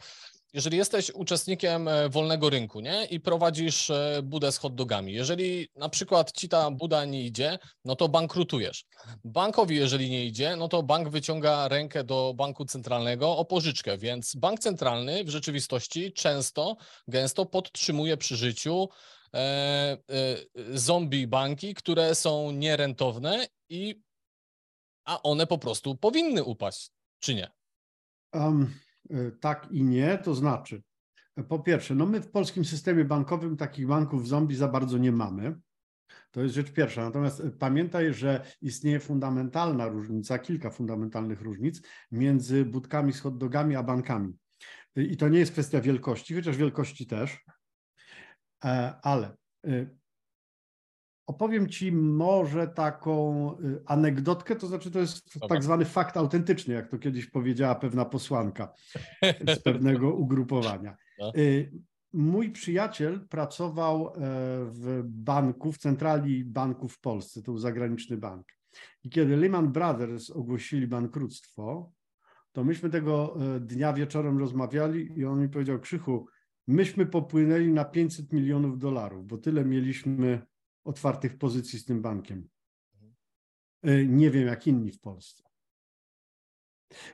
jeżeli 0.56 0.78
jesteś 0.78 1.12
uczestnikiem 1.14 1.88
e, 1.88 2.10
wolnego 2.10 2.50
rynku 2.50 2.80
nie? 2.80 3.06
i 3.06 3.20
prowadzisz 3.20 3.90
e, 3.90 4.22
budę 4.24 4.52
z 4.52 4.58
hot 4.58 4.76
dogami, 4.76 5.14
jeżeli 5.14 5.68
na 5.76 5.90
przykład 5.90 6.32
ci 6.32 6.50
ta 6.50 6.72
buda 6.72 7.06
nie 7.06 7.26
idzie, 7.26 7.60
no 7.86 7.96
to 7.96 8.10
bankrutujesz. 8.10 8.86
Bankowi, 9.24 9.76
jeżeli 9.76 10.10
nie 10.10 10.26
idzie, 10.26 10.56
no 10.56 10.68
to 10.68 10.84
bank 10.84 11.10
wyciąga 11.10 11.68
rękę 11.68 12.04
do 12.04 12.34
banku 12.36 12.66
centralnego 12.66 13.38
o 13.38 13.46
pożyczkę, 13.46 13.98
więc 13.98 14.36
bank 14.36 14.60
centralny 14.60 15.24
w 15.24 15.30
rzeczywistości 15.30 16.14
często, 16.14 16.78
gęsto 17.08 17.46
podtrzymuje 17.46 18.18
przy 18.18 18.36
życiu 18.36 18.90
e, 19.34 19.38
e, 19.38 19.98
zombie 20.74 21.28
banki, 21.28 21.74
które 21.74 22.16
są 22.16 22.52
nierentowne 22.52 23.48
i 23.70 24.02
a 25.06 25.22
one 25.22 25.48
po 25.48 25.58
prostu 25.58 25.96
powinny 25.96 26.44
upaść, 26.44 26.92
czy 27.20 27.36
nie? 27.36 27.52
Um, 28.34 28.85
tak 29.40 29.68
i 29.72 29.84
nie, 29.84 30.18
to 30.18 30.36
znaczy, 30.36 30.84
e, 31.36 31.44
po 31.44 31.60
pierwsze, 31.60 31.96
no 31.96 32.06
my 32.06 32.22
w 32.22 32.32
polskim 32.32 32.66
systemie 32.66 33.06
bankowym 33.06 33.58
takich 33.58 33.88
banków 33.88 34.28
zombie 34.28 34.56
za 34.56 34.68
bardzo 34.68 34.98
nie 34.98 35.12
mamy. 35.12 35.56
To 36.32 36.44
jest 36.44 36.56
rzecz 36.56 36.72
pierwsza. 36.72 37.04
Natomiast 37.04 37.40
e, 37.40 37.52
pamiętaj, 37.52 38.14
że 38.14 38.46
istnieje 38.62 39.00
fundamentalna 39.00 39.88
różnica, 39.88 40.40
kilka 40.40 40.70
fundamentalnych 40.70 41.42
różnic 41.42 41.82
między 42.12 42.66
budkami 42.66 43.14
z 43.14 43.20
hotdogami 43.20 43.76
a 43.76 43.84
bankami. 43.84 44.34
I 44.96 45.18
to 45.18 45.30
nie 45.30 45.40
jest 45.40 45.52
kwestia 45.52 45.82
wielkości, 45.82 46.36
chociaż 46.36 46.58
wielkości 46.58 47.08
też, 47.08 47.46
ale 49.02 49.36
Opowiem 51.28 51.70
Ci 51.70 51.92
może 51.92 52.68
taką 52.68 53.52
y, 53.60 53.82
anegdotkę, 53.86 54.56
to 54.56 54.68
znaczy 54.68 54.92
to 54.92 55.00
jest 55.00 55.40
Dobra. 55.40 55.48
tak 55.48 55.64
zwany 55.64 55.86
fakt 55.86 56.18
autentyczny, 56.18 56.74
jak 56.74 56.88
to 56.88 56.98
kiedyś 56.98 57.26
powiedziała 57.26 57.76
pewna 57.76 58.06
posłanka 58.06 58.74
z 59.56 59.60
pewnego 59.60 60.14
ugrupowania. 60.14 60.96
No. 61.20 61.36
Y, 61.36 61.72
mój 62.16 62.52
przyjaciel 62.52 63.28
pracował 63.28 64.08
e, 64.08 64.12
w 64.66 65.02
banku, 65.06 65.72
w 65.72 65.78
centrali 65.78 66.46
banku 66.46 66.88
w 66.88 67.00
Polsce, 67.00 67.42
to 67.42 67.52
był 67.52 67.58
zagraniczny 67.58 68.18
bank. 68.18 68.48
I 69.04 69.10
kiedy 69.10 69.38
Lehman 69.38 69.72
Brothers 69.72 70.30
ogłosili 70.30 70.88
bankructwo, 70.88 71.92
to 72.52 72.64
myśmy 72.64 72.90
tego 72.90 73.38
e, 73.56 73.60
dnia 73.60 73.94
wieczorem 73.94 74.38
rozmawiali 74.38 75.20
i 75.20 75.26
on 75.26 75.42
mi 75.42 75.50
powiedział, 75.50 75.80
Krzychu, 75.80 76.28
myśmy 76.68 77.06
popłynęli 77.06 77.72
na 77.72 77.86
500 77.86 78.34
milionów 78.34 78.80
dolarów, 78.80 79.28
bo 79.28 79.38
tyle 79.38 79.66
mieliśmy 79.66 80.42
otwartych 80.86 81.38
pozycji 81.38 81.80
z 81.80 81.86
tym 81.86 82.02
bankiem. 82.02 82.50
E, 83.84 84.06
nie 84.06 84.32
wiem, 84.32 84.48
jak 84.48 84.68
inni 84.68 84.92
w 84.92 85.00
Polsce. 85.00 85.44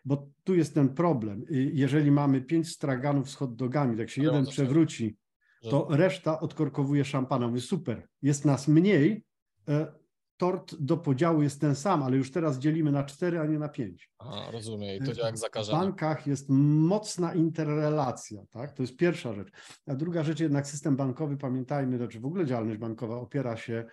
Bo 0.05 0.29
tu 0.43 0.55
jest 0.55 0.73
ten 0.73 0.93
problem. 0.93 1.41
E, 1.41 1.53
jeżeli 1.53 2.11
mamy 2.11 2.41
pięć 2.41 2.69
straganów 2.69 3.29
z 3.29 3.35
hot 3.35 3.55
dogami, 3.55 3.97
jak 3.97 4.09
się 4.09 4.23
jeden 4.23 4.45
przewróci, 4.45 5.17
to 5.61 5.87
reszta 5.89 6.39
odkorkowuje 6.39 7.05
szampana. 7.05 7.59
Super, 7.59 8.07
jest 8.21 8.45
nas 8.45 8.67
mniej, 8.67 9.25
e, 9.67 9.93
tort 10.41 10.75
do 10.75 10.97
podziału 10.97 11.41
jest 11.43 11.61
ten 11.61 11.75
sam, 11.75 12.03
ale 12.03 12.17
już 12.17 12.31
teraz 12.31 12.59
dzielimy 12.59 12.91
na 12.91 13.03
cztery, 13.03 13.39
a 13.39 13.45
nie 13.45 13.59
na 13.59 13.69
pięć. 13.69 14.11
Aha, 14.19 14.51
rozumiem. 14.51 15.03
I 15.03 15.05
to 15.05 15.13
działa 15.13 15.27
jak 15.27 15.37
zakażenie. 15.37 15.77
W 15.77 15.81
bankach 15.81 16.27
jest 16.27 16.49
mocna 16.49 17.33
interrelacja, 17.33 18.41
tak? 18.49 18.73
To 18.73 18.83
jest 18.83 18.97
pierwsza 18.97 19.33
rzecz. 19.33 19.51
A 19.87 19.95
druga 19.95 20.23
rzecz 20.23 20.39
jednak 20.39 20.67
system 20.67 20.95
bankowy, 20.95 21.37
pamiętajmy, 21.37 21.97
znaczy 21.97 22.19
w 22.19 22.25
ogóle 22.25 22.45
działalność 22.45 22.79
bankowa 22.79 23.15
opiera 23.15 23.57
się 23.57 23.85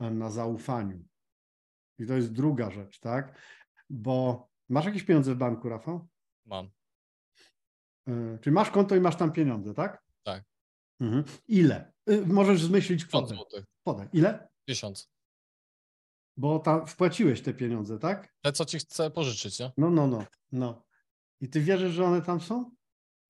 e, 0.00 0.10
na 0.10 0.30
zaufaniu. 0.30 1.04
I 1.98 2.06
to 2.06 2.14
jest 2.14 2.32
druga 2.32 2.70
rzecz, 2.70 3.00
tak? 3.00 3.38
Bo 3.90 4.48
masz 4.68 4.84
jakieś 4.84 5.02
pieniądze 5.02 5.34
w 5.34 5.38
banku, 5.38 5.68
Rafał? 5.68 6.08
Mam. 6.46 6.70
E, 8.08 8.38
czyli 8.40 8.54
masz 8.54 8.70
konto 8.70 8.96
i 8.96 9.00
masz 9.00 9.16
tam 9.16 9.32
pieniądze, 9.32 9.74
tak? 9.74 10.02
Tak. 10.22 10.44
Mhm. 11.00 11.24
Ile? 11.48 11.92
Y, 12.10 12.26
możesz 12.26 12.62
zmyślić 12.62 13.04
kwotę. 13.04 13.34
Podaj. 13.84 14.08
Ile? 14.12 14.48
Tysiąc. 14.64 15.13
Bo 16.36 16.58
tam 16.58 16.86
wpłaciłeś 16.86 17.42
te 17.42 17.54
pieniądze, 17.54 17.98
tak? 17.98 18.34
Te, 18.42 18.52
co 18.52 18.64
ci 18.64 18.78
chcę 18.78 19.10
pożyczyć, 19.10 19.58
nie? 19.58 19.72
No, 19.76 19.90
no, 19.90 20.06
no, 20.06 20.24
no. 20.52 20.84
I 21.40 21.48
ty 21.48 21.60
wierzysz, 21.60 21.92
że 21.92 22.04
one 22.04 22.22
tam 22.22 22.40
są? 22.40 22.70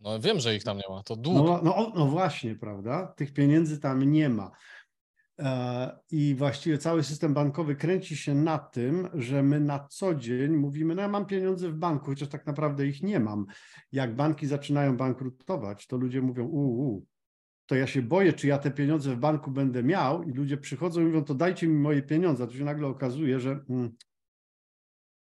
No 0.01 0.21
wiem, 0.21 0.41
że 0.41 0.57
ich 0.57 0.65
tam 0.65 0.77
nie 0.77 0.95
ma, 0.95 1.03
to 1.03 1.17
dług. 1.17 1.37
No, 1.37 1.61
no, 1.63 1.93
no 1.95 2.07
właśnie, 2.07 2.55
prawda? 2.55 3.07
Tych 3.07 3.33
pieniędzy 3.33 3.81
tam 3.81 4.13
nie 4.13 4.29
ma. 4.29 4.51
E, 5.39 5.99
I 6.11 6.35
właściwie 6.35 6.79
cały 6.79 7.03
system 7.03 7.35
bankowy 7.35 7.77
kręci 7.77 8.17
się 8.17 8.35
na 8.35 8.59
tym, 8.59 9.09
że 9.15 9.43
my 9.43 9.61
na 9.61 9.87
co 9.91 10.15
dzień 10.15 10.57
mówimy, 10.57 10.95
no 10.95 11.03
ja 11.03 11.09
mam 11.09 11.27
pieniądze 11.27 11.69
w 11.69 11.75
banku, 11.75 12.07
chociaż 12.07 12.29
tak 12.29 12.47
naprawdę 12.47 12.87
ich 12.87 13.03
nie 13.03 13.21
mam. 13.21 13.47
Jak 13.93 14.17
banki 14.17 14.47
zaczynają 14.47 14.97
bankrutować, 14.97 15.87
to 15.87 15.97
ludzie 15.97 16.23
mówią, 16.23 16.45
uuu, 16.45 17.07
to 17.67 17.75
ja 17.75 17.87
się 17.87 18.03
boję, 18.03 18.33
czy 18.33 18.47
ja 18.47 18.59
te 18.59 18.71
pieniądze 18.71 19.17
w 19.17 19.19
banku 19.19 19.51
będę 19.51 19.83
miał 19.83 20.23
i 20.23 20.33
ludzie 20.33 20.57
przychodzą 20.57 21.01
i 21.01 21.05
mówią, 21.05 21.25
to 21.25 21.35
dajcie 21.35 21.69
mi 21.69 21.75
moje 21.75 22.03
pieniądze. 22.03 22.45
A 22.45 22.47
tu 22.47 22.57
się 22.57 22.65
nagle 22.65 22.87
okazuje, 22.87 23.41
że 23.41 23.65
mm, 23.69 23.97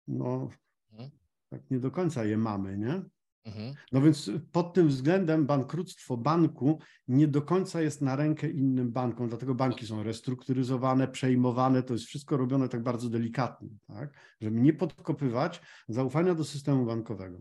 no, 0.09 0.49
mhm. 0.92 1.11
tak 1.50 1.71
nie 1.71 1.80
do 1.80 1.90
końca 1.90 2.25
je 2.25 2.37
mamy, 2.37 2.78
nie? 2.78 3.02
Mhm. 3.45 3.75
No 3.92 4.00
więc 4.00 4.30
pod 4.52 4.75
tym 4.75 4.88
względem 4.88 5.47
bankructwo 5.47 6.16
banku 6.16 6.78
nie 7.09 7.28
do 7.28 7.42
końca 7.42 7.80
jest 7.80 8.02
na 8.02 8.16
rękę 8.16 8.50
innym 8.50 8.92
bankom, 8.92 9.28
dlatego 9.28 9.54
banki 9.54 9.87
są 9.87 10.02
restrukturyzowane, 10.02 11.09
przejmowane, 11.09 11.83
to 11.83 11.92
jest 11.92 12.04
wszystko 12.04 12.37
robione 12.37 12.68
tak 12.68 12.83
bardzo 12.83 13.09
delikatnie, 13.09 13.68
tak? 13.87 14.12
żeby 14.40 14.61
nie 14.61 14.73
podkopywać 14.73 15.62
zaufania 15.88 16.35
do 16.35 16.45
systemu 16.45 16.87
bankowego. 16.87 17.38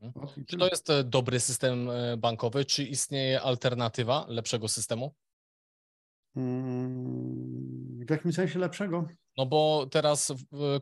Mhm. 0.00 0.44
Czy 0.46 0.56
to 0.56 0.68
jest 0.68 0.90
e, 0.90 1.04
dobry 1.04 1.40
system 1.40 1.90
e, 1.90 2.16
bankowy? 2.16 2.64
Czy 2.64 2.84
istnieje 2.84 3.42
alternatywa 3.42 4.26
lepszego 4.28 4.68
systemu? 4.68 5.14
Mm, 6.36 8.04
w 8.06 8.10
jakim 8.10 8.32
sensie 8.32 8.58
lepszego? 8.58 9.08
No 9.36 9.46
bo 9.46 9.86
teraz 9.90 10.32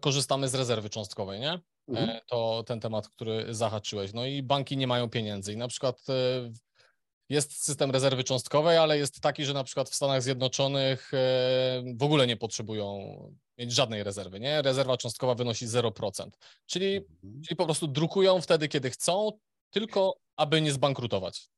korzystamy 0.00 0.48
z 0.48 0.54
rezerwy 0.54 0.90
cząstkowej, 0.90 1.40
nie? 1.40 1.52
E, 1.52 1.60
mhm. 1.88 2.20
To 2.26 2.64
ten 2.66 2.80
temat, 2.80 3.08
który 3.08 3.54
zahaczyłeś. 3.54 4.12
No 4.12 4.26
i 4.26 4.42
banki 4.42 4.76
nie 4.76 4.86
mają 4.86 5.10
pieniędzy. 5.10 5.52
I 5.52 5.56
na 5.56 5.68
przykład 5.68 6.06
jest 7.28 7.64
system 7.64 7.90
rezerwy 7.90 8.24
cząstkowej, 8.24 8.76
ale 8.76 8.98
jest 8.98 9.20
taki, 9.20 9.44
że 9.44 9.54
na 9.54 9.64
przykład 9.64 9.88
w 9.88 9.94
Stanach 9.94 10.22
Zjednoczonych 10.22 11.12
w 11.96 12.02
ogóle 12.02 12.26
nie 12.26 12.36
potrzebują 12.36 13.08
mieć 13.58 13.72
żadnej 13.72 14.02
rezerwy, 14.02 14.40
nie? 14.40 14.62
Rezerwa 14.62 14.96
cząstkowa 14.96 15.34
wynosi 15.34 15.66
0%. 15.66 16.30
Czyli, 16.66 16.96
mhm. 16.96 17.42
czyli 17.42 17.56
po 17.56 17.64
prostu 17.64 17.88
drukują 17.88 18.40
wtedy, 18.40 18.68
kiedy 18.68 18.90
chcą, 18.90 19.30
tylko 19.70 20.14
aby 20.36 20.60
nie 20.60 20.72
zbankrutować. 20.72 21.48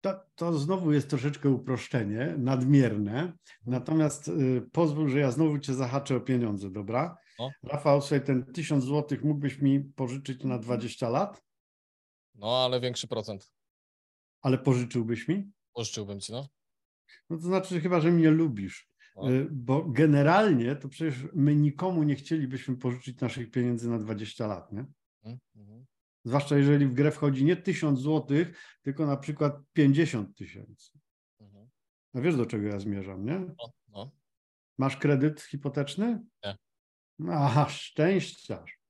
To, 0.00 0.20
to 0.34 0.58
znowu 0.58 0.92
jest 0.92 1.10
troszeczkę 1.10 1.48
uproszczenie, 1.48 2.34
nadmierne. 2.38 3.32
Natomiast 3.66 4.28
y, 4.28 4.62
pozwól, 4.72 5.08
że 5.08 5.20
ja 5.20 5.30
znowu 5.30 5.58
cię 5.58 5.74
zahaczę 5.74 6.16
o 6.16 6.20
pieniądze, 6.20 6.70
dobra? 6.70 7.16
No. 7.38 7.50
Rafał, 7.62 8.02
sobie 8.02 8.20
ten 8.20 8.52
1000 8.52 8.84
zł 8.84 9.18
mógłbyś 9.22 9.58
mi 9.58 9.80
pożyczyć 9.80 10.44
na 10.44 10.58
20 10.58 11.08
lat? 11.08 11.42
No, 12.34 12.64
ale 12.64 12.80
większy 12.80 13.08
procent. 13.08 13.50
Ale 14.42 14.58
pożyczyłbyś 14.58 15.28
mi? 15.28 15.50
Pożyczyłbym 15.72 16.20
ci, 16.20 16.32
no. 16.32 16.48
No 17.30 17.36
to 17.36 17.42
znaczy, 17.42 17.74
że 17.74 17.80
chyba, 17.80 18.00
że 18.00 18.10
mnie 18.10 18.30
lubisz. 18.30 18.90
No. 19.16 19.32
Y, 19.32 19.48
Bo 19.50 19.84
generalnie 19.84 20.76
to 20.76 20.88
przecież 20.88 21.16
my 21.34 21.56
nikomu 21.56 22.02
nie 22.02 22.14
chcielibyśmy 22.14 22.76
pożyczyć 22.76 23.20
naszych 23.20 23.50
pieniędzy 23.50 23.90
na 23.90 23.98
20 23.98 24.46
lat, 24.46 24.72
nie? 24.72 24.84
Mhm, 25.22 25.38
mhm. 25.56 25.86
Zwłaszcza 26.24 26.56
jeżeli 26.56 26.86
w 26.86 26.94
grę 26.94 27.10
wchodzi 27.10 27.44
nie 27.44 27.56
1000 27.56 28.00
złotych, 28.00 28.78
tylko 28.82 29.06
na 29.06 29.16
przykład 29.16 29.62
50 29.72 30.36
tysięcy. 30.36 30.98
Mhm. 31.40 31.68
A 32.14 32.20
wiesz, 32.20 32.36
do 32.36 32.46
czego 32.46 32.66
ja 32.66 32.78
zmierzam, 32.78 33.24
nie? 33.24 33.38
No, 33.38 33.72
no. 33.88 34.10
Masz 34.78 34.96
kredyt 34.96 35.40
hipoteczny? 35.40 36.24
Nie. 36.44 36.56
Aha, 37.30 37.68
szczęściarz. 37.68 38.80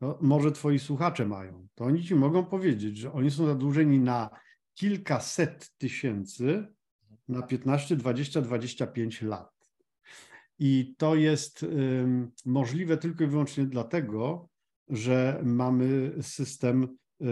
No, 0.00 0.18
może 0.20 0.52
twoi 0.52 0.78
słuchacze 0.78 1.26
mają. 1.26 1.68
To 1.74 1.84
oni 1.84 2.04
ci 2.04 2.14
mogą 2.14 2.44
powiedzieć, 2.44 2.96
że 2.96 3.12
oni 3.12 3.30
są 3.30 3.46
zadłużeni 3.46 4.00
na 4.00 4.30
kilkaset 4.80 5.70
tysięcy 5.78 6.66
na 7.28 7.42
15, 7.42 7.96
20, 7.96 8.40
25 8.40 9.22
lat. 9.22 9.50
I 10.58 10.94
to 10.98 11.14
jest 11.14 11.66
możliwe 12.46 12.96
tylko 12.96 13.24
i 13.24 13.26
wyłącznie 13.26 13.64
dlatego, 13.64 14.48
że 14.88 15.40
mamy 15.44 16.12
system 16.22 16.96
y, 17.22 17.26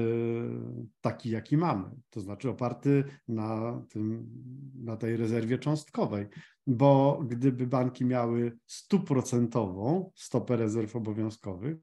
taki, 1.01 1.31
jaki 1.31 1.57
mamy, 1.57 1.91
to 2.11 2.21
znaczy 2.21 2.51
oparty 2.51 3.05
na, 3.29 3.83
tym, 3.91 4.29
na 4.75 4.97
tej 4.97 5.17
rezerwie 5.17 5.59
cząstkowej, 5.59 6.27
bo 6.67 7.23
gdyby 7.29 7.67
banki 7.67 8.05
miały 8.05 8.59
stuprocentową 8.67 10.11
stopę 10.15 10.57
rezerw 10.57 10.97
obowiązkowych, 10.97 11.77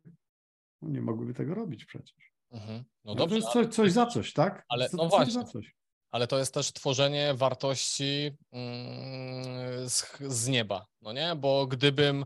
nie 0.82 1.02
mogłyby 1.02 1.34
tego 1.34 1.56
robić 1.56 1.86
przecież. 1.86 2.35
Mhm. 2.56 2.84
No 3.04 3.14
to 3.14 3.20
dobrze, 3.20 3.36
jest 3.36 3.48
ale, 3.48 3.66
coś, 3.66 3.76
coś 3.76 3.92
za 3.92 4.06
coś, 4.06 4.34
tak? 4.34 4.66
ale- 4.70 4.90
no 4.94 5.04
coś 5.04 5.10
właśnie. 5.10 5.34
za 5.34 5.44
coś. 5.44 5.76
ale 6.12 6.28
to 6.28 6.38
jest 6.38 6.54
też 6.54 6.74
tworzenie 6.74 7.34
wartości 7.34 8.32
mm, 8.52 9.90
z, 9.90 10.18
z 10.28 10.48
nieba, 10.48 10.86
no 11.02 11.14
nie? 11.14 11.36
Bo 11.36 11.68
gdybym, 11.68 12.26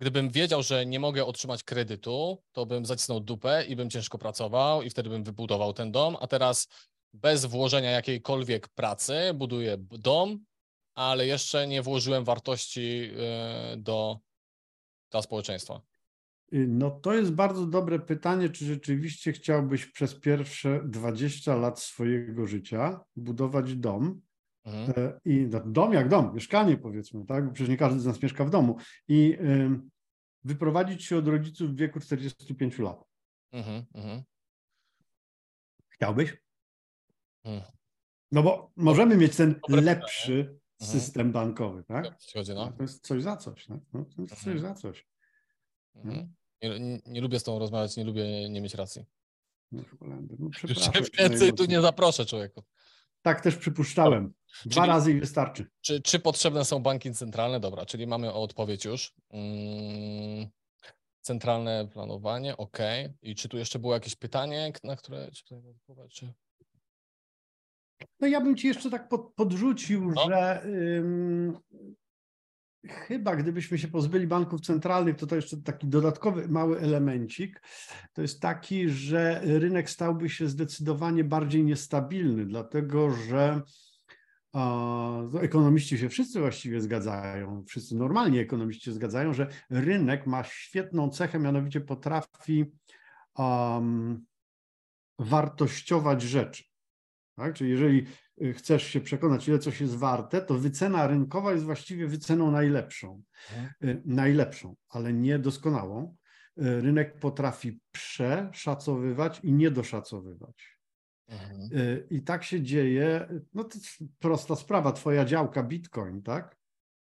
gdybym 0.00 0.30
wiedział, 0.30 0.62
że 0.62 0.86
nie 0.86 1.00
mogę 1.00 1.26
otrzymać 1.26 1.64
kredytu, 1.64 2.42
to 2.52 2.66
bym 2.66 2.86
zacisnął 2.86 3.20
dupę 3.20 3.64
i 3.64 3.76
bym 3.76 3.90
ciężko 3.90 4.18
pracował 4.18 4.82
i 4.82 4.90
wtedy 4.90 5.10
bym 5.10 5.24
wybudował 5.24 5.72
ten 5.72 5.92
dom, 5.92 6.16
a 6.20 6.26
teraz 6.26 6.68
bez 7.12 7.44
włożenia 7.44 7.90
jakiejkolwiek 7.90 8.68
pracy 8.68 9.14
buduję 9.34 9.76
dom, 9.78 10.44
ale 10.94 11.26
jeszcze 11.26 11.66
nie 11.66 11.82
włożyłem 11.82 12.24
wartości 12.24 13.10
y, 13.72 13.76
do 13.76 14.18
dla 15.10 15.22
społeczeństwa. 15.22 15.80
Y, 16.52 16.66
No 16.68 16.90
to 16.90 17.14
jest 17.14 17.32
bardzo 17.32 17.66
dobre 17.66 17.98
pytanie, 17.98 18.48
czy 18.48 18.64
rzeczywiście 18.64 19.32
chciałbyś 19.32 19.86
przez 19.86 20.14
pierwsze 20.20 20.80
20 20.84 21.56
lat 21.56 21.80
swojego 21.80 22.46
życia 22.46 23.00
budować 23.16 23.74
dom, 23.76 24.20
Mhm. 24.64 24.92
e, 24.96 25.20
i 25.24 25.46
no, 25.50 25.60
dom 25.66 25.92
jak 25.92 26.08
dom, 26.08 26.34
mieszkanie 26.34 26.76
powiedzmy, 26.76 27.26
tak? 27.26 27.46
Bo 27.46 27.52
Przecież 27.52 27.70
nie 27.70 27.76
każdy 27.76 28.00
z 28.00 28.06
nas 28.06 28.22
mieszka 28.22 28.44
w 28.44 28.50
domu 28.50 28.76
i 29.08 29.38
wyprowadzić 30.44 31.04
się 31.04 31.16
od 31.16 31.28
rodziców 31.28 31.70
w 31.70 31.76
wieku 31.76 32.00
45 32.00 32.78
lat. 32.78 33.04
Mhm. 33.52 33.84
Mhm. 33.94 34.22
Chciałbyś? 35.88 36.36
Mm. 37.44 37.62
No 38.32 38.42
bo 38.42 38.72
możemy 38.76 39.16
mieć 39.16 39.36
ten 39.36 39.60
lepszy 39.68 40.58
Mhm. 40.80 41.00
system 41.00 41.32
bankowy, 41.32 41.84
tak? 41.84 42.04
No. 42.04 42.72
To 42.76 42.82
jest 42.82 43.06
coś 43.06 43.22
za 43.22 43.36
coś, 43.36 43.68
no? 43.68 43.80
No, 43.92 44.04
to 44.04 44.22
jest 44.22 44.34
coś 44.34 44.54
Mhm. 44.54 44.60
za 44.60 44.74
coś. 44.74 45.06
Mhm. 45.94 46.34
Nie, 46.62 46.80
nie, 46.80 46.98
nie 47.06 47.20
lubię 47.20 47.38
z 47.40 47.42
tą 47.42 47.58
rozmawiać, 47.58 47.96
nie 47.96 48.04
lubię 48.04 48.48
nie 48.48 48.60
mieć 48.60 48.74
racji. 48.74 49.04
No, 49.72 49.82
no, 50.00 50.16
Już 50.48 50.60
się 50.60 50.90
więcej 50.92 51.28
tu 51.28 51.38
najmocniej. 51.38 51.68
nie 51.68 51.80
zaproszę, 51.80 52.26
człowieku. 52.26 52.62
Tak 53.22 53.40
też 53.40 53.56
przypuszczałem. 53.56 54.34
Dwa 54.64 54.74
Czyli- 54.82 54.86
razy 54.88 55.12
i 55.12 55.20
wystarczy. 55.20 55.66
Czy, 55.80 56.02
czy 56.02 56.18
potrzebne 56.18 56.64
są 56.64 56.82
banki 56.82 57.12
centralne? 57.14 57.60
Dobra, 57.60 57.86
czyli 57.86 58.06
mamy 58.06 58.32
odpowiedź 58.32 58.84
już. 58.84 59.14
Mm, 59.30 60.48
centralne 61.20 61.88
planowanie, 61.92 62.56
ok. 62.56 62.78
I 63.22 63.34
czy 63.34 63.48
tu 63.48 63.58
jeszcze 63.58 63.78
było 63.78 63.94
jakieś 63.94 64.16
pytanie, 64.16 64.72
na 64.84 64.96
które 64.96 65.30
ci 65.32 65.44
czy... 66.10 66.32
No 68.20 68.26
ja 68.28 68.40
bym 68.40 68.56
ci 68.56 68.66
jeszcze 68.66 68.90
tak 68.90 69.08
pod, 69.08 69.34
podrzucił, 69.34 70.10
No. 70.12 70.24
że 70.28 70.62
ym, 70.64 71.58
chyba 72.86 73.36
gdybyśmy 73.36 73.78
się 73.78 73.88
pozbyli 73.88 74.26
banków 74.26 74.60
centralnych, 74.60 75.16
to 75.16 75.26
to 75.26 75.36
jeszcze 75.36 75.56
taki 75.56 75.86
dodatkowy 75.86 76.48
mały 76.48 76.80
elemencik, 76.80 77.62
to 78.12 78.22
jest 78.22 78.42
taki, 78.42 78.88
że 78.88 79.40
rynek 79.44 79.90
stałby 79.90 80.28
się 80.28 80.48
zdecydowanie 80.48 81.24
bardziej 81.24 81.64
niestabilny, 81.64 82.46
dlatego 82.46 83.10
że 83.10 83.62
no, 84.54 85.42
ekonomiści 85.42 85.98
się 85.98 86.08
wszyscy 86.08 86.40
właściwie 86.40 86.80
zgadzają, 86.80 87.64
wszyscy 87.68 87.96
normalni 87.96 88.38
ekonomiści 88.38 88.84
się 88.84 88.92
zgadzają, 88.92 89.32
że 89.32 89.46
rynek 89.70 90.26
ma 90.26 90.44
świetną 90.44 91.10
cechę, 91.10 91.38
mianowicie 91.38 91.80
potrafi 91.80 92.64
um, 93.38 94.24
wartościować 95.18 96.22
rzeczy. 96.22 96.67
Tak? 97.38 97.54
Czyli 97.54 97.70
jeżeli 97.70 98.06
y, 98.42 98.52
chcesz 98.52 98.82
się 98.82 99.00
przekonać, 99.00 99.48
ile 99.48 99.58
coś 99.58 99.80
jest 99.80 99.96
warte, 99.96 100.40
to 100.40 100.54
wycena 100.54 101.06
rynkowa 101.06 101.52
jest 101.52 101.64
właściwie 101.64 102.06
wyceną 102.06 102.50
najlepszą. 102.50 103.22
Mhm. 103.50 103.96
Y, 103.98 104.02
Najlepszą, 104.04 104.76
ale 104.88 105.12
nie 105.12 105.38
doskonałą. 105.38 106.16
Y, 106.58 106.80
Rynek 106.80 107.18
potrafi 107.18 107.80
przeszacowywać 107.92 109.40
i 109.42 109.52
niedoszacowywać. 109.52 110.78
Mhm. 111.28 112.08
I 112.10 112.22
tak 112.22 112.44
się 112.44 112.62
dzieje, 112.62 113.28
no 113.54 113.64
to 113.64 113.78
jest 113.78 114.12
prosta 114.18 114.56
sprawa, 114.56 114.92
twoja 114.92 115.24
działka 115.24 115.62
Bitcoin, 115.62 116.22
tak? 116.22 116.56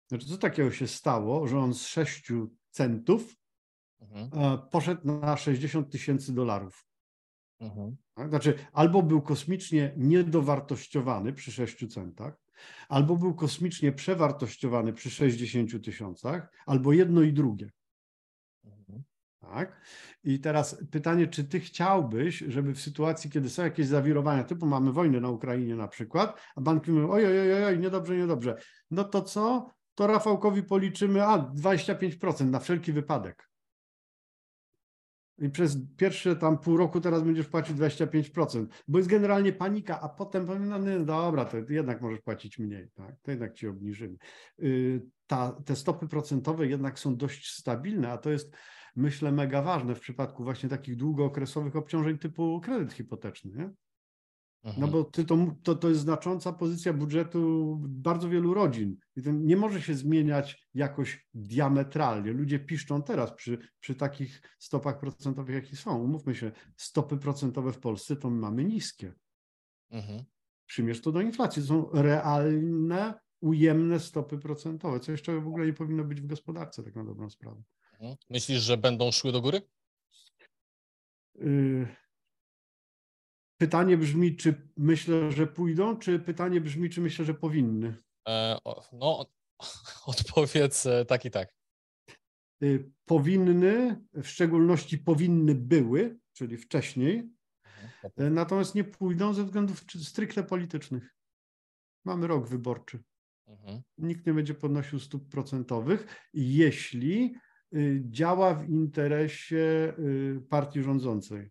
Znaczy, 0.09 0.27
co 0.27 0.39
takiego 0.39 0.71
się 0.71 0.87
stało, 0.87 1.49
że 1.49 1.59
on 1.59 1.75
z 1.75 1.83
6 1.83 2.33
centów 2.71 3.37
Mhm. 4.13 4.59
poszedł 4.71 5.21
na 5.21 5.37
60 5.37 5.93
tysięcy 5.93 6.35
dolarów? 6.35 6.87
Mhm. 7.61 7.97
Tak? 8.15 8.29
Znaczy, 8.29 8.55
albo 8.73 9.03
był 9.03 9.23
kosmicznie 9.23 9.95
niedowartościowany 9.97 11.33
przy 11.33 11.53
6 11.53 11.93
centach, 11.95 12.35
albo 12.89 13.17
był 13.17 13.35
kosmicznie 13.35 13.93
przewartościowany 13.93 14.93
przy 14.93 15.11
60 15.11 15.85
tysiącach, 15.85 16.49
albo 16.67 16.93
jedno 16.93 17.23
i 17.23 17.33
drugie. 17.33 17.71
Mhm. 18.65 19.03
Tak? 19.41 19.81
I 20.25 20.41
teraz 20.41 20.85
pytanie, 20.91 21.27
czy 21.27 21.45
ty 21.45 21.61
chciałbyś, 21.61 22.39
żeby 22.39 22.75
w 22.75 22.81
sytuacji, 22.81 23.31
kiedy 23.31 23.51
są 23.51 23.63
jakieś 23.63 23.87
zawirowania, 23.87 24.45
typu 24.45 24.67
mamy 24.67 24.93
wojnę 24.93 25.21
na 25.21 25.29
Ukrainie 25.31 25.77
na 25.77 25.89
przykład, 25.89 26.41
a 26.57 26.61
banki 26.61 26.91
mówią, 26.91 27.11
oj, 27.11 27.27
oj, 27.27 27.53
oj, 27.53 27.65
oj, 27.65 27.79
niedobrze, 27.79 28.17
niedobrze, 28.17 28.57
no 28.91 29.05
to 29.05 29.23
co? 29.23 29.71
To 29.95 30.07
Rafałkowi 30.07 30.63
policzymy, 30.63 31.27
a 31.27 31.39
25% 31.39 32.47
na 32.47 32.59
wszelki 32.59 32.93
wypadek. 32.93 33.49
I 35.39 35.51
przez 35.51 35.79
pierwsze 35.97 36.37
tam 36.37 36.59
pół 36.59 36.77
roku 36.77 37.01
teraz 37.01 37.23
będziesz 37.23 37.49
płacić 37.49 37.77
25%, 37.77 38.67
bo 38.89 38.99
jest 38.99 39.11
generalnie 39.11 39.53
panika, 39.53 40.01
a 40.01 40.09
potem 40.09 40.47
powiem, 40.47 40.69
no 40.69 40.79
nie, 40.79 41.01
dobra, 41.01 41.45
to 41.45 41.57
jednak 41.69 42.01
możesz 42.01 42.21
płacić 42.21 42.59
mniej, 42.59 42.89
tak? 42.95 43.17
to 43.23 43.31
jednak 43.31 43.55
ci 43.55 43.69
obniżymy. 43.69 44.17
Y, 44.63 45.03
Ta, 45.27 45.53
te 45.65 45.77
stopy 45.77 46.09
procentowe 46.09 46.67
jednak 46.67 46.99
są 46.99 47.17
dość 47.17 47.51
stabilne, 47.51 48.13
a 48.13 48.19
to 48.19 48.31
jest 48.31 48.57
myślę 48.97 49.33
mega 49.33 49.63
ważne 49.63 49.95
w 49.95 50.01
przypadku 50.01 50.45
właśnie 50.45 50.69
takich 50.69 50.97
długookresowych 50.97 51.77
obciążeń 51.77 52.19
typu 52.19 52.61
kredyt 52.61 52.93
hipoteczny, 52.93 53.53
nie? 53.57 53.71
No 54.65 54.71
Mhm. 54.71 54.91
bo 54.91 55.05
ty 55.05 55.25
to, 55.25 55.57
to, 55.63 55.75
to 55.75 55.89
jest 55.89 56.01
znacząca 56.01 56.53
pozycja 56.53 56.93
budżetu 56.93 57.77
bardzo 57.83 58.29
wielu 58.29 58.55
rodzin. 58.55 58.97
I 59.17 59.23
to 59.23 59.31
nie 59.33 59.57
może 59.57 59.83
się 59.83 59.95
zmieniać 59.95 60.69
jakoś 60.75 61.27
diametralnie. 61.35 62.33
Ludzie 62.33 62.59
piszczą 62.59 63.03
teraz 63.03 63.33
przy, 63.33 63.59
przy 63.81 63.95
takich 63.95 64.43
stopach 64.59 64.99
procentowych, 64.99 65.55
jakie 65.55 65.77
są. 65.77 65.99
Umówmy 65.99 66.35
się, 66.35 66.53
stopy 66.77 67.17
procentowe 67.17 67.73
w 67.73 67.79
Polsce 67.79 68.17
to 68.17 68.31
my 68.31 68.41
mamy 68.41 68.65
niskie. 68.65 69.13
Mhm. 69.91 70.25
Przymierz 70.67 71.01
to 71.01 71.13
do 71.13 71.21
inflacji. 71.21 71.63
To 71.63 71.69
są 71.69 71.91
realne, 71.93 73.15
ujemne 73.41 74.01
stopy 74.01 74.39
procentowe, 74.39 75.01
co 75.01 75.13
jeszcze 75.13 75.41
w 75.41 75.49
ogóle 75.49 75.67
nie 75.67 75.73
powinno 75.73 76.05
być 76.05 76.21
w 76.21 76.27
gospodarce, 76.27 76.83
tak 76.83 76.97
na 76.97 77.05
dobrą 77.05 77.31
sprawę. 77.31 77.63
Mhm. 77.93 78.17
Myślisz, 78.31 78.63
że 78.63 78.77
będą 78.77 79.13
szły 79.13 79.33
do 79.33 79.41
góry? 79.41 79.63
Y, 81.37 81.87
Pytanie 83.61 83.97
brzmi, 83.97 84.37
czy 84.37 84.69
myślę, 84.77 85.33
że 85.33 85.47
pójdą, 85.47 85.97
czy 85.97 86.19
pytanie 86.19 86.61
brzmi, 86.61 86.91
czy 86.91 87.01
myślę, 87.01 87.25
że 87.25 87.35
powinny? 87.35 87.97
E, 88.29 88.59
no, 88.93 89.27
odpowiedz 90.07 90.87
e, 90.87 91.05
tak 91.05 91.25
i 91.25 91.31
tak. 91.31 91.55
Y, 92.63 92.91
powinny, 93.05 94.03
w 94.13 94.27
szczególności 94.27 94.99
powinny 94.99 95.55
były, 95.55 96.19
czyli 96.33 96.57
wcześniej, 96.57 97.35
Mhm. 97.85 98.29
y, 98.29 98.31
natomiast 98.31 98.75
nie 98.75 98.85
pójdą 98.85 99.35
ze 99.35 99.45
względów 99.45 99.85
stricte 100.03 100.43
politycznych. 100.43 101.15
Mamy 102.05 102.27
rok 102.27 102.49
wyborczy. 102.49 103.03
Mhm. 103.47 103.83
Nikt 103.99 104.27
nie 104.27 104.35
będzie 104.35 104.55
podnosił 104.55 104.99
stóp 104.99 105.29
procentowych, 105.29 106.29
jeśli 106.35 107.35
y, 107.75 108.03
działa 108.05 108.55
w 108.55 108.69
interesie 108.69 109.93
y, 109.99 110.41
partii 110.49 110.83
rządzącej. 110.83 111.51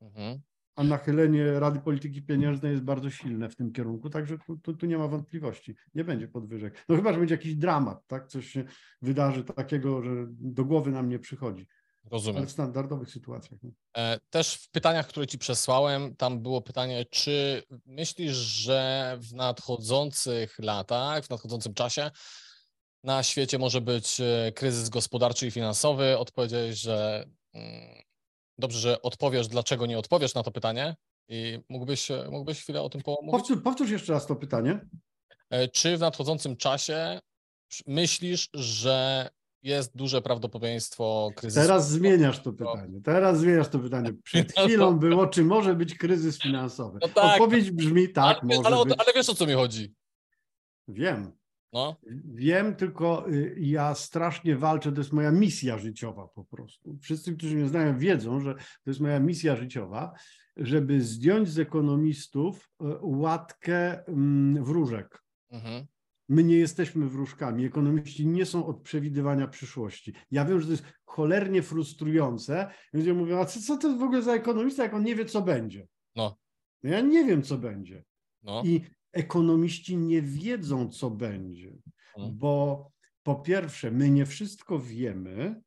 Mhm. 0.00 0.40
A 0.78 0.84
nachylenie 0.84 1.60
Rady 1.60 1.80
Polityki 1.80 2.22
Pieniężnej 2.22 2.72
jest 2.72 2.84
bardzo 2.84 3.10
silne 3.10 3.48
w 3.48 3.56
tym 3.56 3.72
kierunku, 3.72 4.10
także 4.10 4.38
tu, 4.38 4.56
tu, 4.56 4.76
tu, 4.76 4.86
nie 4.86 4.98
ma 4.98 5.08
wątpliwości, 5.08 5.74
nie 5.94 6.04
będzie 6.04 6.28
podwyżek. 6.28 6.84
No 6.88 6.96
chyba, 6.96 7.12
że 7.12 7.18
będzie 7.18 7.34
jakiś 7.34 7.54
dramat, 7.54 8.06
tak? 8.06 8.26
Coś 8.26 8.46
się 8.46 8.64
wydarzy 9.02 9.44
takiego, 9.44 10.02
że 10.02 10.10
do 10.28 10.64
głowy 10.64 10.90
nam 10.90 11.08
nie 11.08 11.18
przychodzi. 11.18 11.68
Rozumiem. 12.10 12.36
Ale 12.36 12.46
w 12.46 12.50
standardowych 12.50 13.10
sytuacjach. 13.10 13.60
E, 13.96 14.18
też 14.30 14.54
w 14.54 14.70
pytaniach, 14.70 15.08
które 15.08 15.26
Ci 15.26 15.38
przesłałem, 15.38 16.16
tam 16.16 16.42
było 16.42 16.62
pytanie, 16.62 17.04
czy 17.10 17.62
myślisz, 17.86 18.36
że 18.36 19.16
w 19.20 19.34
nadchodzących 19.34 20.58
latach, 20.58 21.24
w 21.24 21.30
nadchodzącym 21.30 21.74
czasie 21.74 22.10
na 23.04 23.22
świecie 23.22 23.58
może 23.58 23.80
być 23.80 24.20
e, 24.20 24.52
kryzys 24.52 24.88
gospodarczy 24.88 25.46
i 25.46 25.50
finansowy? 25.50 26.18
Odpowiedziałeś, 26.18 26.80
że 26.80 27.24
mm, 27.52 28.07
dobrze, 28.58 28.78
że 28.78 29.02
odpowiesz, 29.02 29.48
dlaczego 29.48 29.86
nie 29.86 29.98
odpowiesz 29.98 30.34
na 30.34 30.42
to 30.42 30.50
pytanie 30.50 30.96
i 31.28 31.58
mógłbyś, 31.68 32.10
e, 32.10 32.28
mógłbyś 32.30 32.60
chwilę 32.60 32.82
o 32.82 32.88
tym 32.88 33.02
pomówić? 33.02 33.30
Powtórz, 33.30 33.62
powtórz 33.62 33.90
jeszcze 33.90 34.12
raz 34.12 34.26
to 34.26 34.36
pytanie. 34.36 34.80
Czy 35.72 35.96
w 35.96 36.00
nadchodzącym 36.00 36.56
czasie 36.56 37.20
myślisz, 37.86 38.48
że 38.54 39.28
jest 39.62 39.96
duże 39.96 40.22
prawdopodobieństwo 40.22 41.30
kryzysu. 41.36 41.66
Teraz 41.66 41.90
zmieniasz 41.90 42.42
to 42.42 42.52
pytanie. 42.52 43.00
Teraz 43.04 43.38
zmieniasz 43.38 43.68
to 43.68 43.78
pytanie. 43.78 44.12
Przed 44.24 44.56
no 44.56 44.64
chwilą 44.64 44.98
było, 44.98 45.26
czy 45.26 45.44
może 45.44 45.74
być 45.74 45.94
kryzys 45.94 46.38
finansowy. 46.38 46.98
No 47.02 47.08
tak, 47.08 47.40
Odpowiedź 47.40 47.70
brzmi 47.70 48.12
tak, 48.12 48.38
ale, 48.42 48.56
może 48.56 48.68
ale, 48.68 48.84
być. 48.84 48.94
ale 48.98 49.12
wiesz 49.14 49.28
o 49.28 49.34
co 49.34 49.46
mi 49.46 49.52
chodzi. 49.52 49.94
Wiem. 50.88 51.37
No. 51.72 51.96
Wiem, 52.24 52.76
tylko 52.76 53.30
y, 53.30 53.56
ja 53.58 53.94
strasznie 53.94 54.56
walczę, 54.56 54.92
to 54.92 55.00
jest 55.00 55.12
moja 55.12 55.30
misja 55.30 55.78
życiowa 55.78 56.28
po 56.28 56.44
prostu. 56.44 56.98
Wszyscy, 57.02 57.36
którzy 57.36 57.56
mnie 57.56 57.68
znają, 57.68 57.98
wiedzą, 57.98 58.40
że 58.40 58.54
to 58.54 58.90
jest 58.90 59.00
moja 59.00 59.20
misja 59.20 59.56
życiowa, 59.56 60.12
żeby 60.56 61.00
zdjąć 61.00 61.48
z 61.48 61.58
ekonomistów 61.58 62.70
y, 62.82 62.84
łatkę 63.02 64.06
mm, 64.06 64.64
wróżek. 64.64 65.22
Mhm. 65.50 65.86
My 66.28 66.44
nie 66.44 66.56
jesteśmy 66.56 67.08
wróżkami. 67.08 67.64
Ekonomiści 67.64 68.26
nie 68.26 68.46
są 68.46 68.66
od 68.66 68.82
przewidywania 68.82 69.48
przyszłości. 69.48 70.14
Ja 70.30 70.44
wiem, 70.44 70.60
że 70.60 70.66
to 70.66 70.72
jest 70.72 70.84
cholernie 71.04 71.62
frustrujące. 71.62 72.70
Ludzie 72.92 73.14
mówią, 73.14 73.38
a 73.38 73.44
co, 73.44 73.76
to 73.76 73.96
w 73.96 74.02
ogóle 74.02 74.22
za 74.22 74.34
ekonomista, 74.34 74.82
jak 74.82 74.94
on 74.94 75.04
nie 75.04 75.14
wie, 75.14 75.24
co 75.24 75.42
będzie? 75.42 75.86
No. 76.16 76.36
no 76.82 76.90
ja 76.90 77.00
nie 77.00 77.24
wiem, 77.24 77.42
co 77.42 77.58
będzie. 77.58 78.04
No. 78.42 78.62
I 78.64 78.80
ekonomiści 79.18 79.96
nie 79.96 80.22
wiedzą, 80.22 80.88
co 80.88 81.10
będzie, 81.10 81.72
no. 82.18 82.30
bo 82.32 82.90
po 83.22 83.34
pierwsze, 83.34 83.90
my 83.90 84.10
nie 84.10 84.26
wszystko 84.26 84.78
wiemy, 84.78 85.60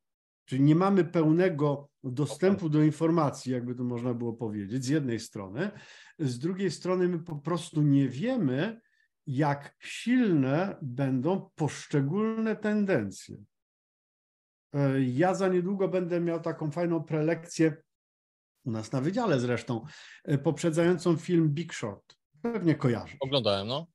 czyli 0.46 0.62
nie 0.62 0.76
mamy 0.76 1.06
pełnego 1.06 1.90
dostępu 2.04 2.70
do 2.70 2.84
informacji, 2.84 3.52
jakby 3.52 3.76
to 3.76 3.84
można 3.84 4.14
było 4.14 4.34
powiedzieć, 4.34 4.86
z 4.86 4.88
jednej 4.88 5.20
strony. 5.20 5.72
Z 6.20 6.40
drugiej 6.40 6.72
strony, 6.72 7.08
my 7.08 7.20
po 7.20 7.36
prostu 7.36 7.82
nie 7.82 8.10
wiemy, 8.10 8.82
jak 9.28 9.76
silne 9.80 10.78
będą 10.82 11.50
poszczególne 11.56 12.56
tendencje. 12.56 13.38
E, 14.74 15.02
ja 15.02 15.36
za 15.36 15.48
niedługo 15.48 15.88
będę 15.88 16.20
miał 16.20 16.42
taką 16.42 16.72
fajną 16.72 17.04
prelekcję 17.04 17.78
u 18.66 18.72
nas 18.72 18.92
na 18.92 19.02
wydziale 19.02 19.40
zresztą, 19.40 19.86
e, 20.24 20.38
poprzedzającą 20.38 21.18
film 21.18 21.50
Big 21.50 21.74
Short. 21.74 22.21
Pewnie 22.42 22.76
kojarzy. 22.76 23.18
Oglądałem, 23.20 23.68
no. 23.68 23.88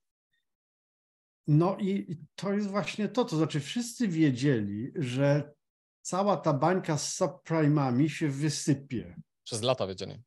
No 1.46 1.76
i 1.80 2.16
to 2.34 2.52
jest 2.52 2.68
właśnie 2.68 3.08
to, 3.08 3.24
to 3.24 3.36
znaczy 3.36 3.60
wszyscy 3.60 4.08
wiedzieli, 4.08 4.92
że 4.94 5.54
cała 6.02 6.36
ta 6.36 6.52
bańka 6.52 6.98
z 6.98 7.14
subprimami 7.14 8.10
się 8.10 8.28
wysypie. 8.28 9.16
Przez 9.44 9.62
lata 9.62 9.86
wiedzieli. 9.86 10.22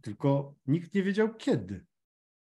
Tylko 0.00 0.54
nikt 0.66 0.94
nie 0.94 1.02
wiedział 1.02 1.34
kiedy. 1.34 1.86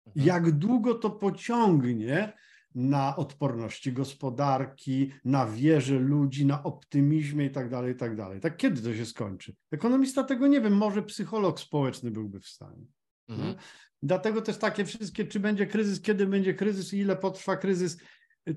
Mhm. 0.06 0.26
Jak 0.26 0.50
długo 0.50 0.94
to 0.94 1.10
pociągnie 1.10 2.32
na 2.74 3.16
odporności 3.16 3.92
gospodarki, 3.92 5.12
na 5.24 5.46
wierze 5.46 5.98
ludzi, 5.98 6.46
na 6.46 6.62
optymizmie 6.62 7.46
i 7.46 7.50
tak 7.50 7.70
dalej, 7.70 7.92
i 7.92 7.96
tak 7.96 8.16
dalej. 8.16 8.40
Tak 8.40 8.56
kiedy 8.56 8.82
to 8.82 8.94
się 8.94 9.06
skończy? 9.06 9.54
Ekonomista 9.70 10.24
tego 10.24 10.46
nie 10.46 10.60
wiem, 10.60 10.76
może 10.76 11.02
psycholog 11.02 11.60
społeczny 11.60 12.10
byłby 12.10 12.40
w 12.40 12.48
stanie. 12.48 12.86
Mhm. 13.28 13.54
Dlatego 14.02 14.42
też 14.42 14.58
takie 14.58 14.84
wszystkie, 14.84 15.26
czy 15.26 15.40
będzie 15.40 15.66
kryzys, 15.66 16.00
kiedy 16.00 16.26
będzie 16.26 16.54
kryzys 16.54 16.94
i 16.94 16.98
ile 16.98 17.16
potrwa 17.16 17.56
kryzys, 17.56 17.96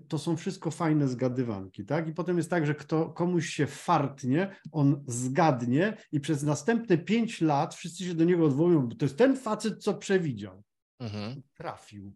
to 0.08 0.20
są 0.20 0.38
wszystko 0.38 0.72
fajne 0.72 1.08
zgadywanki, 1.08 1.86
tak? 1.86 2.08
I 2.08 2.14
potem 2.14 2.38
jest 2.38 2.50
tak, 2.50 2.66
że 2.66 2.76
kto 2.76 3.10
komuś 3.10 3.50
się 3.50 3.68
fartnie, 3.68 4.56
on 4.72 5.04
zgadnie 5.08 5.98
i 6.12 6.20
przez 6.20 6.44
następne 6.44 6.98
pięć 6.98 7.42
lat 7.42 7.76
wszyscy 7.76 8.06
się 8.06 8.14
do 8.14 8.24
niego 8.24 8.46
odwołują, 8.46 8.88
bo 8.88 8.96
to 8.96 9.06
jest 9.06 9.18
ten 9.18 9.38
facet, 9.38 9.84
co 9.84 9.94
przewidział. 9.94 10.64
Mhm. 11.00 11.42
Trafił. 11.58 12.14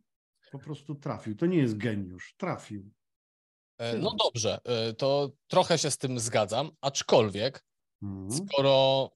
Po 0.52 0.60
prostu 0.60 0.96
trafił. 0.96 1.36
To 1.36 1.46
nie 1.46 1.58
jest 1.58 1.78
geniusz. 1.78 2.36
Trafił. 2.38 2.92
E, 3.78 3.98
no 3.98 4.16
dobrze, 4.26 4.60
e, 4.64 4.94
to 4.94 5.32
trochę 5.48 5.78
się 5.78 5.92
z 5.92 5.98
tym 5.98 6.20
zgadzam, 6.20 6.72
aczkolwiek 6.82 7.64
mhm. 8.04 8.32
skoro 8.32 9.10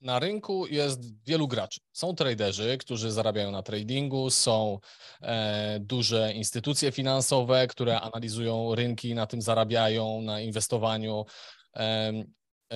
na 0.00 0.18
rynku 0.18 0.66
jest 0.66 1.24
wielu 1.24 1.48
graczy. 1.48 1.80
Są 1.92 2.14
traderzy, 2.14 2.78
którzy 2.78 3.12
zarabiają 3.12 3.50
na 3.50 3.62
tradingu, 3.62 4.30
są 4.30 4.78
e, 5.22 5.78
duże 5.80 6.32
instytucje 6.32 6.92
finansowe, 6.92 7.66
które 7.66 8.00
analizują 8.00 8.74
rynki, 8.74 9.14
na 9.14 9.26
tym 9.26 9.42
zarabiają, 9.42 10.20
na 10.20 10.40
inwestowaniu. 10.40 11.24
E, 11.74 12.12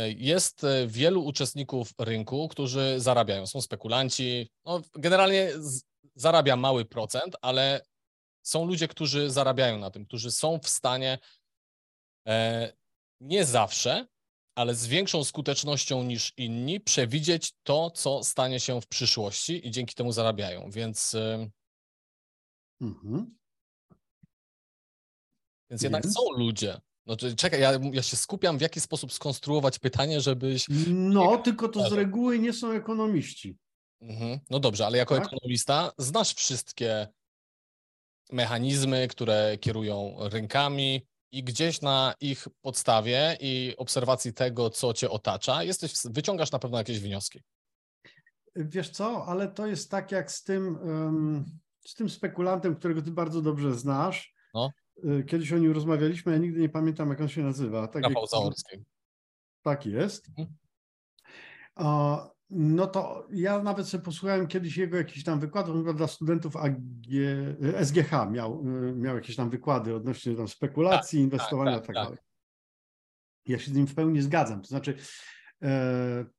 jest 0.06 0.66
wielu 0.86 1.24
uczestników 1.24 1.92
rynku, 1.98 2.48
którzy 2.48 2.94
zarabiają. 3.00 3.46
Są 3.46 3.60
spekulanci. 3.60 4.50
No, 4.64 4.80
generalnie 4.94 5.52
zarabia 6.14 6.56
mały 6.56 6.84
procent, 6.84 7.36
ale 7.42 7.80
są 8.42 8.64
ludzie, 8.64 8.88
którzy 8.88 9.30
zarabiają 9.30 9.78
na 9.78 9.90
tym, 9.90 10.06
którzy 10.06 10.30
są 10.30 10.58
w 10.58 10.68
stanie 10.68 11.18
e, 12.26 12.72
nie 13.20 13.44
zawsze, 13.44 14.06
ale 14.54 14.74
z 14.74 14.86
większą 14.86 15.24
skutecznością 15.24 16.02
niż 16.02 16.32
inni 16.36 16.80
przewidzieć 16.80 17.52
to, 17.62 17.90
co 17.90 18.24
stanie 18.24 18.60
się 18.60 18.80
w 18.80 18.86
przyszłości 18.86 19.68
i 19.68 19.70
dzięki 19.70 19.94
temu 19.94 20.12
zarabiają. 20.12 20.70
Więc. 20.70 21.14
E, 21.14 21.50
mhm. 22.80 23.38
Więc 25.70 25.82
jednak 25.82 26.06
są 26.06 26.20
ludzie. 26.36 26.80
No, 27.06 27.16
czekaj, 27.36 27.60
ja, 27.60 27.72
ja 27.92 28.02
się 28.02 28.16
skupiam, 28.16 28.58
w 28.58 28.60
jaki 28.60 28.80
sposób 28.80 29.12
skonstruować 29.12 29.78
pytanie, 29.78 30.20
żebyś. 30.20 30.66
No, 30.88 31.38
tylko 31.38 31.68
to 31.68 31.90
z 31.90 31.92
reguły 31.92 32.38
nie 32.38 32.52
są 32.52 32.70
ekonomiści. 32.70 33.56
Mhm. 34.00 34.38
No 34.50 34.60
dobrze, 34.60 34.86
ale 34.86 34.98
jako 34.98 35.16
tak? 35.16 35.26
ekonomista 35.26 35.92
znasz 35.98 36.34
wszystkie 36.34 37.08
mechanizmy, 38.32 39.08
które 39.08 39.58
kierują 39.60 40.16
rynkami 40.18 41.06
i 41.32 41.44
gdzieś 41.44 41.80
na 41.80 42.14
ich 42.20 42.48
podstawie 42.60 43.36
i 43.40 43.74
obserwacji 43.78 44.32
tego, 44.32 44.70
co 44.70 44.94
cię 44.94 45.10
otacza, 45.10 45.62
jesteś, 45.62 45.92
wyciągasz 46.04 46.52
na 46.52 46.58
pewno 46.58 46.78
jakieś 46.78 47.00
wnioski. 47.00 47.40
Wiesz 48.56 48.90
co, 48.90 49.26
ale 49.26 49.48
to 49.48 49.66
jest 49.66 49.90
tak 49.90 50.12
jak 50.12 50.32
z 50.32 50.42
tym, 50.42 50.78
z 51.86 51.94
tym 51.94 52.10
spekulantem, 52.10 52.76
którego 52.76 53.02
ty 53.02 53.10
bardzo 53.10 53.42
dobrze 53.42 53.74
znasz. 53.74 54.34
No. 54.54 54.70
Y, 55.04 55.24
kiedyś 55.24 55.52
o 55.52 55.58
nim 55.58 55.72
rozmawialiśmy, 55.72 56.32
ja 56.32 56.38
nigdy 56.38 56.60
nie 56.60 56.68
pamiętam, 56.68 57.10
jak 57.10 57.20
on 57.20 57.28
się 57.28 57.42
nazywa. 57.42 57.88
Tak 57.88 58.02
Rafał 58.02 58.52
jak... 58.72 58.80
Tak 59.62 59.86
jest. 59.86 60.28
Mhm. 60.28 60.56
No 62.50 62.86
to 62.86 63.26
ja 63.30 63.62
nawet 63.62 63.88
sobie 63.88 64.04
posłuchałem 64.04 64.46
kiedyś 64.46 64.76
jego 64.76 64.96
jakichś 64.96 65.24
tam 65.24 65.40
wykładów, 65.40 65.96
dla 65.96 66.06
studentów 66.06 66.56
AG, 66.56 66.76
SGH 67.84 68.30
miał, 68.30 68.64
miał 68.94 69.14
jakieś 69.14 69.36
tam 69.36 69.50
wykłady 69.50 69.94
odnośnie 69.94 70.34
tam 70.34 70.48
spekulacji, 70.48 71.18
tak, 71.18 71.24
inwestowania 71.24 71.76
tak, 71.76 71.86
tak, 71.86 71.96
tak 71.96 72.04
dalej. 72.04 72.18
Ja 73.46 73.58
się 73.58 73.70
z 73.70 73.74
nim 73.74 73.86
w 73.86 73.94
pełni 73.94 74.22
zgadzam. 74.22 74.62
To 74.62 74.68
znaczy, 74.68 74.94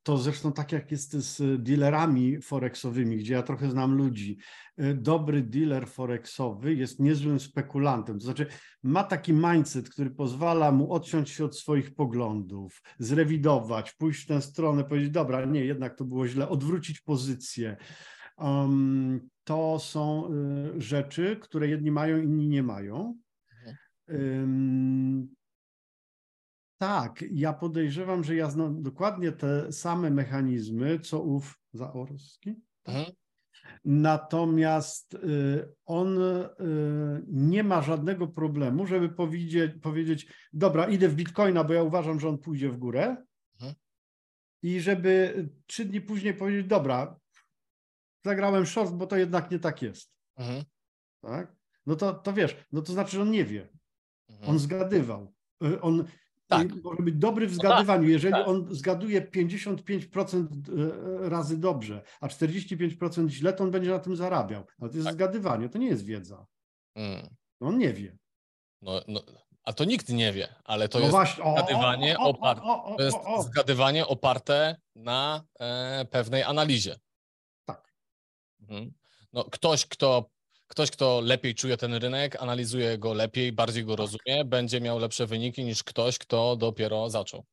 to 0.03 0.17
zresztą 0.17 0.53
tak 0.53 0.71
jak 0.71 0.91
jest 0.91 1.13
z 1.13 1.63
dealerami 1.63 2.41
forexowymi, 2.41 3.17
gdzie 3.17 3.33
ja 3.33 3.43
trochę 3.43 3.69
znam 3.69 3.95
ludzi. 3.95 4.37
E, 4.77 4.93
dobry 4.93 5.41
dealer 5.41 5.87
forexowy 5.87 6.73
jest 6.73 6.99
niezłym 6.99 7.39
spekulantem. 7.39 8.19
To 8.19 8.25
znaczy 8.25 8.45
ma 8.83 9.03
taki 9.03 9.33
mindset, 9.33 9.89
który 9.89 10.09
pozwala 10.09 10.71
mu 10.71 10.93
odciąć 10.93 11.29
się 11.29 11.45
od 11.45 11.57
swoich 11.57 11.95
poglądów, 11.95 12.81
zrewidować, 12.99 13.91
pójść 13.93 14.23
w 14.23 14.27
tę 14.27 14.41
stronę, 14.41 14.83
powiedzieć, 14.83 15.09
dobra, 15.09 15.45
nie, 15.45 15.65
jednak 15.65 15.95
to 15.95 16.05
było 16.05 16.27
źle, 16.27 16.49
odwrócić 16.49 17.01
pozycję. 17.01 17.77
Um, 18.37 19.29
to 19.43 19.79
są 19.79 20.29
y, 20.77 20.81
rzeczy, 20.81 21.37
które 21.41 21.67
jedni 21.67 21.91
mają, 21.91 22.21
inni 22.21 22.47
nie 22.47 22.63
mają. 22.63 23.17
Um, 24.07 25.40
tak, 26.81 27.23
ja 27.31 27.53
podejrzewam, 27.53 28.23
że 28.23 28.35
ja 28.35 28.49
znam 28.49 28.83
dokładnie 28.83 29.31
te 29.31 29.71
same 29.71 30.09
mechanizmy, 30.09 30.99
co 30.99 31.21
ów 31.21 31.59
Zaorski. 31.73 32.55
Tak? 32.83 32.95
Mhm. 32.95 33.15
Natomiast 33.85 35.13
y, 35.13 35.73
on 35.85 36.21
y, 36.21 36.49
nie 37.27 37.63
ma 37.63 37.81
żadnego 37.81 38.27
problemu, 38.27 38.85
żeby 38.85 39.09
powiedzieć, 39.09 39.71
powiedzieć, 39.81 40.33
dobra, 40.53 40.87
idę 40.87 41.09
w 41.09 41.15
bitcoina, 41.15 41.63
bo 41.63 41.73
ja 41.73 41.83
uważam, 41.83 42.19
że 42.19 42.29
on 42.29 42.37
pójdzie 42.37 42.69
w 42.69 42.77
górę. 42.77 43.25
Mhm. 43.53 43.73
I 44.63 44.79
żeby 44.79 45.49
trzy 45.67 45.85
dni 45.85 46.01
później 46.01 46.33
powiedzieć, 46.33 46.67
dobra, 46.67 47.19
zagrałem 48.25 48.65
short, 48.65 48.93
bo 48.93 49.07
to 49.07 49.17
jednak 49.17 49.51
nie 49.51 49.59
tak 49.59 49.81
jest. 49.81 50.11
Mhm. 50.35 50.63
Tak? 51.21 51.55
No 51.85 51.95
to, 51.95 52.13
to 52.13 52.33
wiesz, 52.33 52.55
no 52.71 52.81
to 52.81 52.93
znaczy, 52.93 53.11
że 53.11 53.21
on 53.21 53.31
nie 53.31 53.45
wie. 53.45 53.69
Mhm. 54.29 54.49
On 54.49 54.59
zgadywał. 54.59 55.33
Y, 55.63 55.81
On 55.81 56.05
Tak. 56.51 56.83
może 56.83 57.03
być 57.03 57.15
dobry 57.15 57.47
w 57.47 57.49
tak, 57.49 57.55
zgadywaniu. 57.55 58.09
Jeżeli 58.09 58.33
tak. 58.33 58.47
on 58.47 58.67
zgaduje 58.75 59.21
55% 59.21 60.47
y, 61.25 61.29
razy 61.29 61.57
dobrze, 61.57 62.01
a 62.21 62.27
45% 62.27 63.29
źle, 63.29 63.53
to 63.53 63.63
on 63.63 63.71
będzie 63.71 63.89
na 63.89 63.99
tym 63.99 64.15
zarabiał. 64.15 64.63
Ale 64.79 64.89
to 64.89 64.95
jest 64.95 65.07
Tak. 65.07 65.15
zgadywanie, 65.15 65.69
to 65.69 65.77
nie 65.77 65.87
jest 65.87 66.05
wiedza. 66.05 66.45
Mm. 66.95 67.35
On 67.59 67.77
nie 67.77 67.93
wie. 67.93 68.17
No, 68.81 69.01
no, 69.07 69.21
a 69.63 69.73
to 69.73 69.85
nikt 69.85 70.09
nie 70.09 70.33
wie, 70.33 70.55
ale 70.63 70.89
to 70.89 70.97
no 70.97 71.03
jest 71.03 71.11
właśnie. 71.11 71.43
Zgadywanie 71.57 72.17
o, 72.17 72.21
o, 72.21 72.33
oparte- 72.33 72.61
o, 72.63 72.83
o, 72.83 72.95
To 72.95 73.03
jest 73.03 73.17
zgadywanie 73.41 74.07
oparte 74.07 74.75
na 74.95 75.43
e, 75.59 76.05
pewnej 76.05 76.43
analizie. 76.43 76.95
Tak. 77.65 77.93
Mhm. 78.61 78.93
No, 79.33 79.43
ktoś, 79.43 79.85
kto, 79.85 80.29
ktoś, 80.71 80.91
kto 80.91 81.21
lepiej 81.21 81.55
czuje 81.55 81.77
ten 81.77 81.93
rynek, 81.93 82.35
analizuje 82.43 82.97
go 82.97 83.13
lepiej, 83.13 83.51
bardziej 83.51 83.83
Tak. 83.83 83.87
go 83.87 83.95
rozumie, 83.95 84.45
będzie 84.45 84.81
miał 84.81 84.99
lepsze 84.99 85.25
wyniki 85.27 85.63
niż 85.63 85.83
ktoś, 85.83 86.17
kto 86.17 86.55
dopiero 86.55 87.09
zaczął. 87.09 87.43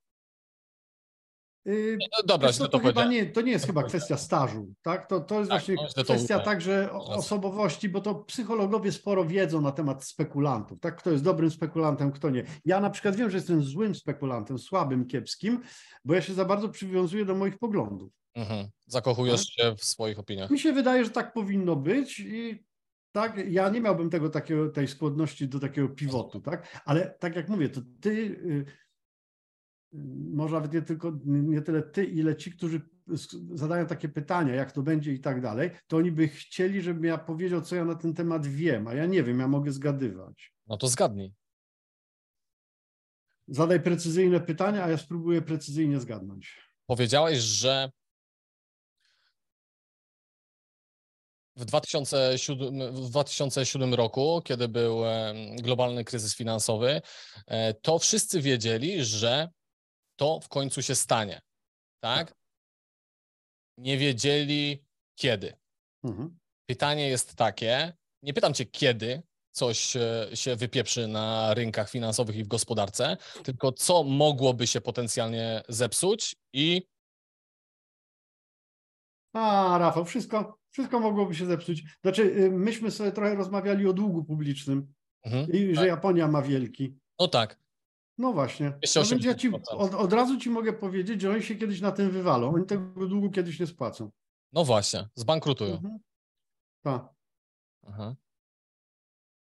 Y, 1.67 1.99
No, 2.01 2.23
dobra, 2.27 2.53
to, 2.53 2.69
to 2.69 2.79
chyba 2.79 3.05
nie, 3.05 3.27
to 3.27 3.41
nie 3.41 3.53
jest 3.53 3.65
To 3.65 3.67
chyba 3.67 3.83
kwestia 3.83 4.17
stażu, 4.17 4.75
tak? 4.83 5.09
To, 5.09 5.21
to 5.21 5.39
jest 5.39 5.51
Tak, 5.51 5.61
właśnie 5.63 5.75
no, 5.97 6.05
kwestia 6.05 6.41
także 6.41 6.93
osobowości, 6.93 7.89
bo 7.89 8.01
to 8.01 8.15
psychologowie 8.15 8.93
sporo 8.93 9.25
wiedzą 9.25 9.61
na 9.61 9.73
temat 9.73 10.05
spekulantów, 10.05 10.81
tak? 10.81 10.97
Kto 10.97 11.11
jest 11.11 11.25
dobrym 11.25 11.51
spekulantem, 11.51 12.13
kto 12.13 12.31
nie. 12.31 12.45
Ja 12.65 12.81
na 12.81 12.91
przykład 12.91 13.17
wiem, 13.17 13.31
że 13.31 13.37
jestem 13.37 13.63
złym 13.63 13.95
spekulantem, 13.95 14.59
słabym, 14.59 15.07
kiepskim, 15.07 15.61
bo 16.05 16.15
ja 16.15 16.23
się 16.23 16.35
za 16.35 16.45
bardzo 16.45 16.69
przywiązuję 16.69 17.25
do 17.25 17.35
moich 17.35 17.59
poglądów. 17.59 18.13
Mhm. 18.35 18.69
Zakochujesz 18.87 19.47
Tak. 19.47 19.67
się 19.67 19.77
w 19.77 19.85
swoich 19.85 20.19
opiniach. 20.19 20.51
Mi 20.51 20.59
się 20.59 20.73
wydaje, 20.73 21.05
że 21.05 21.11
tak 21.11 21.33
powinno 21.33 21.77
być 21.77 22.21
i 22.21 22.65
tak, 23.21 23.51
ja 23.51 23.69
nie 23.69 23.81
miałbym 23.81 24.11
tego 24.11 24.31
takiego, 24.31 24.69
tej 24.69 24.89
skłonności 24.89 25.49
do 25.49 25.61
takiego 25.61 25.89
pivotu, 25.89 26.41
tak? 26.41 26.83
Ale 26.85 27.15
tak 27.21 27.37
jak 27.37 27.49
mówię, 27.49 27.69
to 27.69 27.81
ty, 28.01 28.11
y, 28.11 28.65
może 30.33 30.55
nawet 30.55 30.73
nie 30.73 30.83
tylko, 30.83 31.13
nie 31.25 31.63
tyle 31.63 31.83
ty, 31.83 32.05
ile 32.05 32.37
ci, 32.37 32.53
którzy 32.53 32.81
zadają 33.55 33.87
takie 33.87 34.09
pytania, 34.09 34.55
jak 34.55 34.73
to 34.73 34.83
będzie 34.83 35.13
i 35.13 35.21
tak 35.21 35.41
dalej, 35.41 35.71
to 35.87 35.97
oni 35.97 36.13
by 36.13 36.29
chcieli, 36.29 36.83
żebym 36.83 37.05
ja 37.05 37.19
powiedział, 37.19 37.63
co 37.63 37.77
ja 37.77 37.85
na 37.85 37.95
ten 37.95 38.15
temat 38.15 38.47
wiem, 38.47 38.89
a 38.89 38.95
ja 38.95 39.07
nie 39.07 39.23
wiem, 39.23 39.41
ja 39.41 39.49
mogę 39.49 39.73
zgadywać. 39.73 40.55
No 40.67 40.77
to 40.77 40.89
zgadnij. 40.89 41.35
Zadaj 43.49 43.83
precyzyjne 43.83 44.41
pytania, 44.41 44.85
a 44.85 44.91
ja 44.91 44.97
spróbuję 44.97 45.43
precyzyjnie 45.43 46.01
zgadnąć. 46.01 46.69
Powiedziałeś, 46.87 47.39
że 47.39 47.91
w 51.59 51.65
2007, 51.65 52.93
w 52.93 53.11
2007 53.11 53.95
roku, 53.95 54.43
kiedy 54.45 54.69
był 54.69 55.03
globalny 55.57 56.05
kryzys 56.05 56.37
finansowy, 56.37 57.03
e, 57.47 57.75
to 57.75 57.99
wszyscy 57.99 58.41
wiedzieli, 58.41 59.05
że 59.05 59.49
to 60.17 60.41
w 60.41 60.49
końcu 60.49 60.83
się 60.83 60.95
stanie. 60.95 61.41
Tak? 62.01 62.35
Nie 63.79 63.99
wiedzieli 63.99 64.85
kiedy. 65.15 65.57
Mhm. 66.05 66.39
Pytanie 66.67 67.09
jest 67.09 67.35
takie, 67.35 67.93
nie 68.23 68.35
pytam 68.35 68.55
cię 68.55 68.67
kiedy 68.67 69.23
coś 69.51 69.97
e, 69.97 70.29
się 70.35 70.57
wypieprzy 70.57 71.09
na 71.09 71.55
rynkach 71.55 71.91
finansowych 71.91 72.37
i 72.37 72.45
w 72.45 72.49
gospodarce, 72.49 73.17
tylko 73.45 73.73
co 73.73 74.05
mogłoby 74.05 74.67
się 74.67 74.81
potencjalnie 74.81 75.63
zepsuć 75.69 76.37
i 76.53 76.89
A, 79.33 79.79
Rafał, 79.79 80.05
wszystko, 80.05 80.59
wszystko 80.79 81.01
mogłoby 81.01 81.35
się 81.35 81.47
zepsuć. 81.47 81.85
Znaczy, 82.03 82.23
y, 82.23 82.51
myśmy 82.51 82.91
sobie 82.91 83.13
trochę 83.13 83.35
rozmawiali 83.35 83.87
o 83.87 83.93
długu 83.93 84.25
publicznym 84.25 84.95
mhm. 85.25 85.53
i 85.53 85.75
że 85.75 85.81
Tak. 85.81 85.87
Japonia 85.87 86.29
ma 86.29 86.43
wielki. 86.43 86.99
no 87.21 87.29
tak, 87.29 87.61
No 88.19 88.33
właśnie. 88.33 88.67
No 88.97 89.05
więc 89.11 89.25
ja 89.25 89.35
ci 89.35 89.51
80%. 89.51 89.61
od, 89.69 89.95
od 89.95 90.13
razu 90.13 90.41
ci 90.41 90.51
mogę 90.51 90.73
powiedzieć, 90.73 91.21
że 91.21 91.31
oni 91.31 91.43
się 91.43 91.55
kiedyś 91.55 91.81
na 91.81 91.93
tym 91.93 92.11
wywalą. 92.11 92.55
Oni 92.55 92.67
tego 92.67 93.07
długu 93.07 93.31
kiedyś 93.31 93.61
nie 93.61 93.67
spłacą. 93.67 94.11
no 94.53 94.65
właśnie, 94.65 95.09
zbankrutują. 95.15 95.75
Mhm. 95.75 95.99
Tak. 96.83 97.09
Aha. 97.87 98.17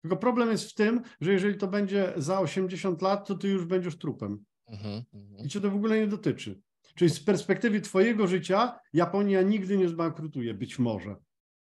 Tylko 0.01 0.17
problem 0.17 0.51
jest 0.51 0.71
w 0.71 0.73
tym, 0.73 1.01
że 1.21 1.33
jeżeli 1.33 1.57
to 1.57 1.67
będzie 1.67 2.13
za 2.17 2.39
80 2.39 3.01
lat, 3.01 3.27
to 3.27 3.35
ty 3.35 3.47
już 3.47 3.65
będziesz 3.65 3.97
trupem. 3.97 4.45
Mhm. 4.67 5.03
Mhm. 5.13 5.45
I 5.45 5.49
cię 5.49 5.61
to 5.61 5.71
w 5.71 5.75
ogóle 5.75 5.99
nie 5.99 6.07
dotyczy. 6.07 6.61
Czyli 6.95 7.11
z 7.11 7.19
perspektywy 7.19 7.81
twojego 7.81 8.27
życia 8.27 8.79
Japonia 8.93 9.41
nigdy 9.41 9.77
nie 9.77 9.89
zbankrutuje, 9.89 10.53
być 10.53 10.79
może. 10.79 11.15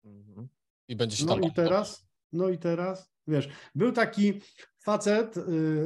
Mhm. 0.03 0.47
I 0.87 0.95
będzie 0.95 1.17
się 1.17 1.25
No 1.25 1.33
tam. 1.33 1.43
i 1.43 1.53
teraz, 1.53 2.07
no 2.33 2.49
i 2.49 2.57
teraz, 2.57 3.11
wiesz, 3.27 3.49
był 3.75 3.91
taki 3.91 4.41
facet, 4.85 5.37
y, 5.37 5.41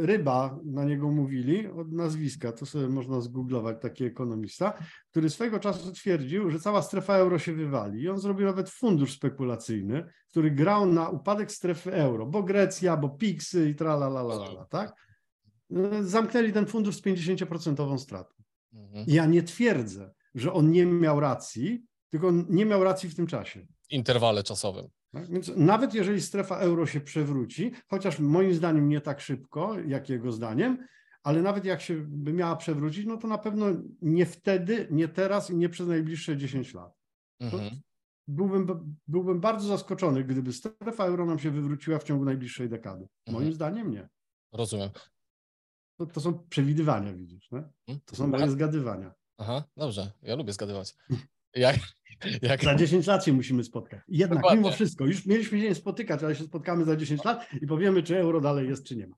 ryba, 0.06 0.60
na 0.66 0.86
niego 0.86 1.12
mówili, 1.12 1.68
od 1.68 1.92
nazwiska, 1.92 2.52
to 2.52 2.66
sobie 2.66 2.88
można 2.88 3.22
zgooglować, 3.22 3.78
taki 3.82 4.04
ekonomista, 4.04 4.74
który 5.12 5.30
swego 5.30 5.60
czasu 5.60 5.92
twierdził, 5.92 6.50
że 6.50 6.60
cała 6.60 6.82
strefa 6.82 7.16
euro 7.16 7.40
się 7.40 7.54
wywali. 7.54 8.02
I 8.02 8.10
on 8.10 8.20
zrobił 8.20 8.46
nawet 8.46 8.70
fundusz 8.70 9.14
spekulacyjny, 9.14 10.06
który 10.30 10.52
grał 10.52 10.86
na 10.86 11.10
upadek 11.10 11.52
strefy 11.52 11.94
euro, 11.94 12.26
bo 12.26 12.44
Grecja, 12.44 12.98
bo 12.98 13.10
Pixy 13.10 13.70
i 13.70 13.76
tralalalala, 13.76 14.66
tak? 14.66 14.94
Y, 15.72 16.04
Zamknęli 16.04 16.54
ten 16.54 16.66
fundusz 16.66 16.96
z 16.96 17.02
50% 17.02 17.98
stratą. 17.98 18.39
Mhm. 18.74 19.06
Ja 19.08 19.26
nie 19.26 19.44
twierdzę, 19.44 20.14
że 20.36 20.54
on 20.54 20.72
nie 20.72 20.86
miał 20.86 21.20
racji, 21.20 21.86
tylko 22.10 22.28
on 22.28 22.46
nie 22.50 22.66
miał 22.66 22.84
racji 22.84 23.10
w 23.10 23.16
tym 23.16 23.28
czasie. 23.28 23.68
Interwale 23.90 24.44
czasowym. 24.44 24.86
Tak? 25.12 25.30
Więc 25.32 25.52
nawet 25.56 25.94
jeżeli 25.94 26.22
strefa 26.22 26.58
euro 26.58 26.86
się 26.86 27.02
przewróci, 27.02 27.72
chociaż 27.88 28.20
moim 28.20 28.54
zdaniem 28.54 28.90
nie 28.90 29.02
tak 29.02 29.22
szybko, 29.22 29.80
jak 29.80 30.10
jego 30.10 30.32
zdaniem, 30.32 30.88
ale 31.24 31.42
nawet 31.42 31.66
jak 31.66 31.82
się 31.82 31.96
by 32.08 32.34
miała 32.34 32.56
przewrócić, 32.56 33.06
no 33.06 33.18
to 33.18 33.28
na 33.28 33.38
pewno 33.38 33.66
nie 34.02 34.26
wtedy, 34.26 34.88
nie 34.92 35.08
teraz 35.08 35.50
i 35.50 35.56
nie 35.58 35.70
przez 35.70 35.88
najbliższe 35.88 36.38
10 36.38 36.74
lat. 36.74 36.94
Mhm. 37.40 37.70
Byłbym, 38.28 38.96
byłbym 39.08 39.40
bardzo 39.40 39.68
zaskoczony, 39.68 40.24
gdyby 40.24 40.54
strefa 40.54 41.06
euro 41.06 41.26
nam 41.26 41.40
się 41.40 41.52
wywróciła 41.52 42.00
w 42.00 42.04
ciągu 42.04 42.26
najbliższej 42.26 42.70
dekady. 42.70 43.08
Moim 43.28 43.38
Mhm. 43.38 43.54
zdaniem 43.54 43.92
nie. 43.92 44.10
Rozumiem. 44.54 44.90
To, 46.00 46.06
to 46.06 46.22
są 46.22 46.34
przewidywania, 46.50 47.14
widzisz, 47.14 47.52
nie? 47.52 47.58
Mhm. 47.60 48.00
to 48.06 48.16
są 48.16 48.28
moje 48.28 48.50
zgadywania. 48.50 49.14
Aha, 49.38 49.64
dobrze, 49.78 50.12
ja 50.24 50.36
lubię 50.36 50.54
zgadywać. 50.54 50.96
Jak, 51.56 51.76
jak, 52.42 52.64
Za 52.64 52.76
10 52.76 53.08
lat 53.08 53.26
się 53.26 53.34
musimy 53.34 53.64
spotkać. 53.64 54.02
Jednak 54.08 54.38
Dokładnie. 54.40 54.60
mimo 54.60 54.72
wszystko, 54.72 55.06
już 55.06 55.26
mieliśmy 55.26 55.60
się 55.60 55.70
nie 55.70 55.76
spotykać, 55.76 56.24
ale 56.24 56.36
się 56.36 56.44
spotkamy 56.44 56.86
za 56.86 56.96
10 56.96 57.24
lat 57.24 57.48
i 57.62 57.68
powiemy, 57.68 58.04
czy 58.04 58.18
euro 58.18 58.42
dalej 58.42 58.68
jest, 58.68 58.84
czy 58.86 58.96
nie 58.96 59.08
ma. 59.08 59.16